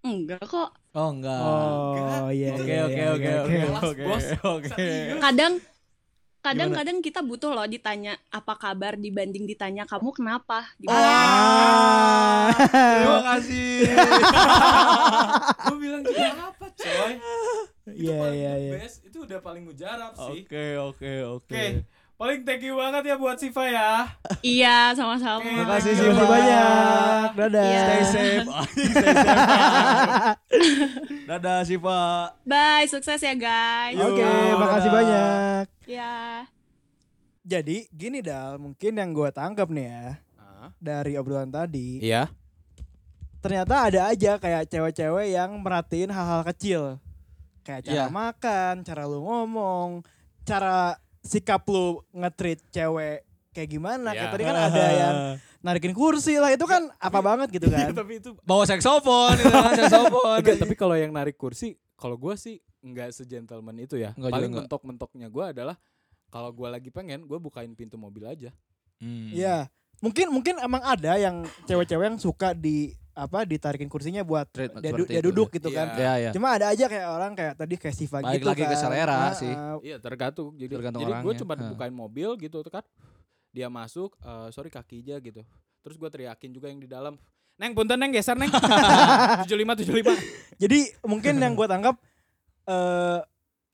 Enggak 0.03 0.43
kok. 0.45 0.71
Oh 0.93 1.09
enggak. 1.11 1.40
Oh 1.43 2.29
iya. 2.31 2.51
Oke 2.53 2.67
iya, 2.67 2.83
oke 2.85 2.95
iya, 2.95 3.09
oke 3.11 3.25
iya, 3.25 3.38
oke 3.43 3.62
oke 3.75 4.05
oke. 4.47 4.69
Serius. 4.71 5.19
Kadang 5.19 5.53
kadang-kadang 6.44 7.00
kita 7.00 7.20
butuh 7.20 7.50
loh 7.50 7.64
ditanya 7.64 8.20
apa 8.28 8.52
kabar 8.54 8.94
dibanding 8.94 9.44
ditanya 9.44 9.83
kamu 9.85 10.12
kenapa. 10.12 10.68
Dibanding- 10.76 11.16
Ah. 11.16 12.52
Terima 12.52 13.20
kasih. 13.26 13.72
gue 15.64 15.76
bilang 15.78 16.02
juga 16.02 16.28
apa, 16.44 16.66
coy? 16.70 17.12
Itu 17.85 18.00
Iya 18.02 18.16
paling 18.18 18.37
iya 18.38 18.52
iya. 18.59 18.72
best, 18.76 18.96
itu 19.02 19.18
udah 19.18 19.40
paling 19.40 19.64
mujarab 19.64 20.12
sih. 20.14 20.44
Oke 20.44 20.66
oke 20.76 21.12
oke. 21.40 21.52
Oke. 21.52 21.64
Paling 22.24 22.40
thank 22.40 22.64
you 22.64 22.72
banget 22.72 23.04
ya 23.04 23.20
buat 23.20 23.37
Siva 23.37 23.68
ya. 23.68 24.08
Iya, 24.40 24.96
sama-sama. 24.96 25.44
Terima 25.44 25.68
kasih, 25.68 25.92
Terima 25.92 26.08
kasih 26.08 26.16
Siva. 26.16 26.24
banyak. 26.24 27.26
Dadah. 27.37 27.64
Iya. 27.68 27.82
Stay 27.84 28.02
safe. 28.08 28.46
Stay 28.72 29.12
safe. 29.12 29.44
Dadah 31.28 31.58
Siva. 31.68 32.00
Bye, 32.48 32.88
sukses 32.88 33.20
ya 33.20 33.34
guys. 33.37 34.00
Oke, 34.00 34.24
makasih 34.56 34.88
dadah. 34.88 34.96
banyak. 34.96 35.64
Ya. 35.84 36.48
Jadi 37.44 37.92
gini 37.92 38.24
Dal, 38.24 38.56
mungkin 38.56 38.96
yang 38.96 39.12
gue 39.12 39.28
tangkap 39.28 39.68
nih 39.68 39.84
ya 39.84 40.06
dari 40.80 41.20
obrolan 41.20 41.52
tadi, 41.52 42.00
Iya. 42.00 42.32
ternyata 43.44 43.84
ada 43.84 44.08
aja 44.08 44.40
kayak 44.40 44.64
cewek-cewek 44.64 45.28
yang 45.28 45.60
merhatiin 45.60 46.08
hal-hal 46.08 46.40
kecil. 46.40 46.96
Kayak 47.60 47.84
cara 47.84 47.92
Iya. 47.92 48.04
makan, 48.08 48.74
cara 48.80 49.04
lu 49.04 49.20
ngomong, 49.20 50.00
cara 50.48 50.96
sikap 51.24 51.64
lu 51.66 52.04
nge-treat 52.12 52.60
cewek 52.70 53.24
kayak 53.50 53.68
gimana. 53.70 54.12
Kayak 54.12 54.28
Iya. 54.28 54.32
tadi 54.37 54.44
kan 54.44 54.56
ada 54.56 54.84
yang 55.02 55.14
narikin 55.64 55.96
kursi 55.96 56.37
lah, 56.37 56.52
itu 56.52 56.68
kan 56.68 56.92
apa 57.00 57.18
banget 57.24 57.48
gitu 57.50 57.72
kan. 57.72 57.88
tapi 58.04 58.20
itu 58.20 58.37
bawa 58.44 58.68
saksofon 58.68 59.40
itu 59.40 59.48
kan 59.48 59.72
saksofon. 59.72 60.38
Enggak, 60.44 60.60
tapi 60.60 60.74
kalau 60.76 60.94
yang 60.94 61.10
narik 61.10 61.40
kursi, 61.40 61.80
kalau 61.96 62.20
gue 62.20 62.37
sih 62.37 62.60
nggak 62.84 63.16
segentleman 63.16 63.80
itu 63.80 63.96
ya. 63.96 64.12
Nggak 64.14 64.32
Paling 64.37 64.52
mentok-mentoknya 64.52 65.28
gue 65.32 65.44
adalah 65.56 65.76
kalau 66.28 66.50
gue 66.52 66.68
lagi 66.68 66.90
pengen, 66.92 67.24
gue 67.24 67.38
bukain 67.40 67.72
pintu 67.72 67.96
mobil 67.96 68.28
aja. 68.28 68.52
Hmm. 69.00 69.32
Mungkin 70.05 70.27
mungkin 70.29 70.55
emang 70.59 70.83
ada 70.83 71.17
yang 71.17 71.37
cewek-cewek 71.64 72.05
yang 72.07 72.19
suka 72.19 72.53
di 72.53 72.93
apa 73.11 73.43
ditarikin 73.43 73.87
kursinya 73.87 74.21
buat 74.21 74.51
Treatment 74.51 74.83
dia, 74.83 74.90
du- 74.90 75.07
dia 75.07 75.17
itu. 75.17 75.31
duduk 75.31 75.49
gitu 75.51 75.71
kan. 75.71 75.95
Ya 75.95 76.14
ya. 76.19 76.31
Cuma 76.31 76.53
ada 76.53 76.69
aja 76.69 76.85
kayak 76.85 77.07
orang 77.09 77.33
kayak 77.33 77.55
tadi 77.55 77.75
kayak 77.77 77.95
Siva 77.95 78.19
Balik 78.19 78.37
gitu 78.37 78.47
lagi 78.47 78.61
kan. 78.61 78.69
ke 78.69 78.77
selera 78.77 79.17
Ah, 79.17 79.33
sih. 79.33 79.55
Iya 79.81 79.97
tergantung. 79.99 80.53
Jadi, 80.53 80.73
Tergantung 80.75 81.01
jadi 81.01 81.12
gue 81.17 81.33
cuma 81.38 81.55
Ha. 81.55 81.71
bukain 81.71 81.95
mobil 81.95 82.29
gitu 82.37 82.61
tuh 82.61 82.69
kan. 82.71 82.85
Dia 83.49 83.71
masuk, 83.71 84.19
eh, 84.19 84.49
sorry 84.51 84.69
kaki 84.69 85.01
aja 85.01 85.17
gitu. 85.19 85.40
Terus 85.81 85.95
gue 85.95 86.11
teriakin 86.11 86.51
juga 86.51 86.67
yang 86.67 86.77
di 86.77 86.87
dalam. 86.87 87.14
Neng 87.55 87.71
punten 87.73 87.95
neng 87.95 88.11
geser 88.11 88.35
neng. 88.35 88.51
75 89.47 89.47
75. 89.47 90.11
Jadi 90.59 90.79
mungkin 91.03 91.38
yang 91.38 91.55
gue 91.55 91.64
tangkap 91.64 91.95
eh 92.67 93.21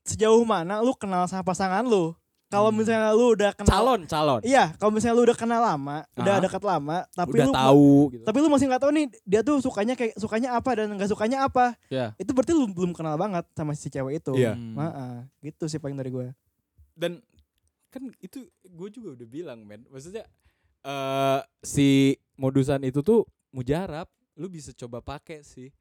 sejauh 0.03 0.41
mana 0.43 0.79
lu 0.79 0.93
kenal 0.93 1.25
sama 1.25 1.41
pasangan 1.43 1.81
lu. 1.81 2.13
Kalau 2.51 2.67
Hmm. 2.67 2.77
misalnya 2.77 3.09
lu 3.11 3.31
udah 3.31 3.51
kenal 3.55 3.71
Calon, 3.71 4.01
calon. 4.05 4.41
Iya, 4.43 4.75
kalau 4.75 4.91
misalnya 4.91 5.15
lu 5.15 5.23
udah 5.23 5.37
kenal 5.39 5.61
lama, 5.63 6.03
udah 6.13 6.33
Ah. 6.35 6.41
dekat 6.41 6.59
lama, 6.61 6.97
tapi 7.09 7.31
Udah 7.33 7.47
lu 7.47 7.53
tahu 7.55 7.91
gitu. 8.11 8.23
tapi 8.27 8.37
lu 8.37 8.47
masih 8.47 8.65
nggak 8.67 8.81
tahu 8.81 8.91
nih 8.91 9.05
dia 9.23 9.41
tuh 9.41 9.57
sukanya 9.57 9.95
kayak 9.95 10.13
sukanya 10.15 10.49
apa 10.53 10.69
dan 10.75 10.91
nggak 10.91 11.07
sukanya 11.07 11.37
apa. 11.41 11.79
Iya. 11.87 12.11
Itu 12.17 12.31
berarti 12.31 12.51
lu 12.51 12.67
belum 12.67 12.91
kenal 12.91 13.15
banget 13.15 13.47
sama 13.51 13.71
si 13.71 13.87
cewek 13.87 14.19
itu. 14.19 14.35
Iya. 14.35 14.51
Hmm. 14.51 14.75
Maaf, 14.75 15.31
gitu 15.39 15.63
sih 15.65 15.79
paling 15.79 15.95
dari 15.95 16.11
gue. 16.11 16.27
Dan 16.91 17.23
kan 17.87 18.03
itu 18.19 18.43
gue 18.61 18.89
juga 18.89 19.15
udah 19.15 19.25
bilang 19.25 19.63
men. 19.63 19.87
Maksudnya 19.87 20.27
eh 20.81 21.39
si 21.61 21.87
modusan 22.35 22.81
itu 22.81 22.99
tuh 22.99 23.23
mujarab. 23.49 24.11
Lu 24.33 24.47
bisa 24.47 24.71
coba 24.73 24.99
pakai 24.99 25.39
sih. 25.41 25.71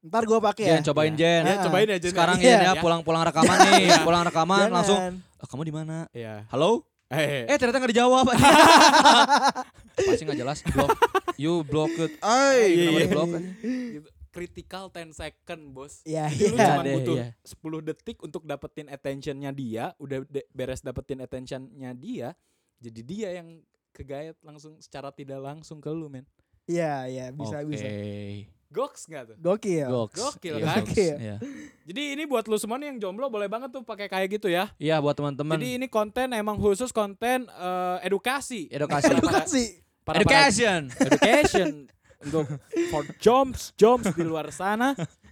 Ntar 0.00 0.22
gue 0.22 0.36
pakai 0.38 0.62
ya. 0.62 0.72
Jen 0.74 0.84
cobain 0.86 1.12
Iya. 1.12 1.18
Jen. 1.18 1.42
Ya, 1.42 1.54
cobain 1.64 1.88
aja. 1.90 2.06
Sekarang 2.06 2.36
Iya. 2.36 2.44
Jen 2.50 2.60
ya 2.62 2.72
pulang-pulang 2.76 3.24
rekaman 3.24 3.56
nih, 3.66 3.84
pulang 4.06 4.22
rekaman 4.22 4.58
Jangan. 4.62 4.74
langsung 4.76 5.00
"Ah, 5.44 5.46
kamu 5.46 5.68
di 5.68 5.74
mana? 5.76 6.08
Iya. 6.10 6.48
Halo? 6.48 6.88
Eh, 7.12 7.44
Eh 7.44 7.56
ternyata 7.60 7.76
nggak 7.76 7.92
dijawab. 7.92 8.24
Pasti 10.08 10.24
nggak 10.24 10.40
jelas. 10.40 10.64
Blok. 10.64 10.96
You 11.36 11.60
block 11.60 11.92
it. 12.00 12.16
Ay, 12.24 12.72
Iya, 12.72 12.88
kenapa 12.88 12.96
iya. 12.96 13.04
di 13.04 13.08
block 13.12 13.28
aja? 13.28 13.50
Gitu. 13.60 14.08
Critical 14.32 14.84
10 14.88 15.12
second, 15.12 15.62
Bos. 15.70 16.00
Iya, 16.02 16.26
lu 16.32 16.56
iya. 16.56 16.66
cuma 16.66 16.82
deh, 16.82 16.94
butuh 16.96 17.16
iya. 17.20 17.28
10 17.44 17.86
detik 17.86 18.18
untuk 18.18 18.42
dapetin 18.42 18.88
attentionnya 18.88 19.52
dia, 19.52 19.92
udah 20.00 20.24
de- 20.24 20.48
beres 20.50 20.80
dapetin 20.80 21.20
attentionnya 21.20 21.92
dia, 21.92 22.32
jadi 22.80 23.00
dia 23.04 23.28
yang 23.38 23.62
kegayat 23.94 24.34
langsung 24.42 24.74
secara 24.80 25.14
tidak 25.14 25.38
langsung 25.38 25.78
ke 25.78 25.86
lu, 25.86 26.10
men. 26.10 26.26
Iya, 26.66 27.06
iya, 27.06 27.24
bisa 27.30 27.62
Oke. 27.62 27.68
bisa. 27.70 27.86
Goks 28.68 29.06
gak 29.06 29.22
tuh? 29.28 29.36
Gokil. 29.38 29.86
Goks. 29.86 30.16
Gokil, 30.16 30.54
Iya, 30.56 30.64
kan? 30.64 30.76
goks. 30.80 30.88
Gokil. 30.90 31.14
Iya. 31.16 31.36
Jadi 31.84 32.02
ini 32.12 32.22
buat 32.24 32.44
lu 32.44 32.56
semua 32.56 32.76
nih 32.76 32.90
yang 32.90 32.98
jomblo 33.00 33.28
boleh 33.28 33.46
banget 33.46 33.70
tuh 33.70 33.82
pakai 33.82 34.06
kayak 34.06 34.28
gitu 34.30 34.48
ya. 34.48 34.72
Iya 34.76 34.98
buat 34.98 35.14
teman-teman. 35.14 35.54
Jadi 35.54 35.68
ini 35.76 35.86
konten 35.86 36.30
emang 36.30 36.56
khusus 36.56 36.88
konten 36.88 37.46
eh, 37.46 37.96
edukasi. 38.02 38.66
edukasi. 38.68 39.12
Edukasi. 39.12 39.64
Para- 40.02 40.20
para- 40.20 40.20
Education. 40.20 40.80
education 40.90 41.68
untuk 42.20 42.44
for 42.88 43.04
joms 43.18 43.72
joms 43.74 44.04
di 44.10 44.22
luar 44.22 44.48
sana. 44.50 44.92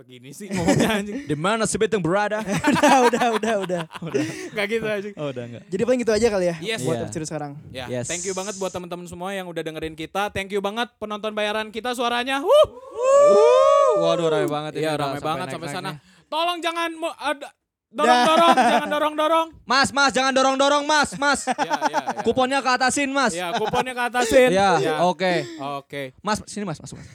Kenapa 0.00 0.16
gini 0.16 0.32
sih 0.32 0.48
ngomongnya 0.48 0.88
anjing? 0.96 1.16
Di 1.28 1.36
mana 1.36 1.68
si 1.68 1.76
Beteng 1.76 2.00
berada? 2.00 2.40
udah, 2.72 2.96
udah, 3.04 3.26
udah, 3.36 3.52
udah. 3.60 3.82
Gak 4.56 4.66
gitu 4.72 4.88
anjing. 4.88 5.12
Oh, 5.12 5.28
udah 5.28 5.44
enggak. 5.44 5.62
Jadi 5.68 5.82
paling 5.84 6.00
gitu 6.00 6.12
aja 6.16 6.26
kali 6.32 6.46
ya 6.48 6.56
Yes. 6.56 6.80
buat 6.88 6.96
Iya. 6.96 7.04
episode 7.04 7.26
sekarang. 7.28 7.52
Ya, 7.68 7.84
Yes. 7.84 8.08
thank 8.08 8.24
you 8.24 8.32
banget 8.32 8.56
buat 8.56 8.72
teman-teman 8.72 9.04
semua 9.04 9.36
yang 9.36 9.44
udah 9.44 9.60
dengerin 9.60 9.92
kita. 9.92 10.32
Thank 10.32 10.56
you 10.56 10.64
banget 10.64 10.88
penonton 10.96 11.36
bayaran 11.36 11.68
kita 11.68 11.92
suaranya. 11.92 12.40
Wuh. 12.40 14.00
Waduh 14.00 14.32
rame 14.32 14.48
banget 14.48 14.80
ini. 14.80 14.88
Iya, 14.88 14.96
udah 14.96 15.04
ramai 15.04 15.20
banget 15.20 15.46
sampai 15.52 15.68
sana. 15.68 15.90
Tolong 16.32 16.64
jangan 16.64 16.88
ada 17.20 17.48
dorong-dorong, 17.90 18.54
jangan 18.54 18.88
dorong-dorong. 18.88 19.46
Mas, 19.66 19.88
mas 19.90 20.10
jangan 20.10 20.30
dorong-dorong, 20.30 20.84
Mas, 20.86 21.10
Mas. 21.18 21.40
Ya, 21.42 21.54
ya, 21.58 21.74
ya. 21.90 22.02
Kuponnya 22.22 22.58
ke 22.58 22.70
atasin, 22.70 23.10
Mas. 23.10 23.32
Ya, 23.34 23.50
kuponnya 23.52 23.92
ke 23.92 24.02
atasin. 24.06 24.48
Ya, 24.50 24.78
Ya. 24.78 24.94
oke. 25.02 25.42
Oke. 25.82 26.14
Mas, 26.22 26.38
sini 26.46 26.62
Mas, 26.62 26.78
masuk 26.78 27.02
Mas. 27.02 27.08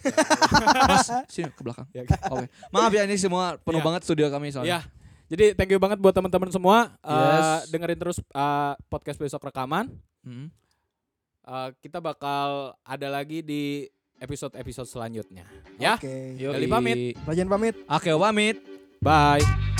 mas, 0.85 1.07
sini 1.27 1.47
ke 1.49 1.61
belakang. 1.63 1.87
Ya. 1.91 2.03
Oke. 2.27 2.51
Maaf 2.69 2.91
ya 2.91 3.03
ini 3.03 3.15
semua 3.15 3.55
penuh 3.57 3.79
Ya. 3.79 3.85
banget 3.87 4.01
studio 4.03 4.27
kami 4.27 4.51
soalnya. 4.51 4.83
Ya. 4.83 4.91
Jadi 5.25 5.57
thank 5.57 5.71
you 5.71 5.79
banget 5.79 5.97
buat 5.97 6.11
teman-teman 6.11 6.51
semua. 6.51 6.93
Eh, 6.99 7.09
Yes. 7.09 7.71
dengerin 7.71 7.97
terus 7.97 8.17
eh, 8.19 8.73
podcast 8.85 9.17
besok 9.17 9.41
rekaman. 9.41 9.89
Hmm. 10.21 10.51
Eh, 11.41 11.69
kita 11.79 11.97
bakal 11.97 12.75
ada 12.83 13.07
lagi 13.07 13.39
di 13.39 13.87
episode-episode 14.15 14.85
selanjutnya. 14.85 15.47
Ya. 15.75 15.95
Oke. 15.95 16.35
Yoi. 16.35 16.51
Gali 16.51 16.67
pamit. 16.67 16.97
Rajan 17.23 17.47
pamit. 17.47 17.75
Oke, 17.85 18.11
pamit. 18.11 18.57
Bye. 18.99 19.74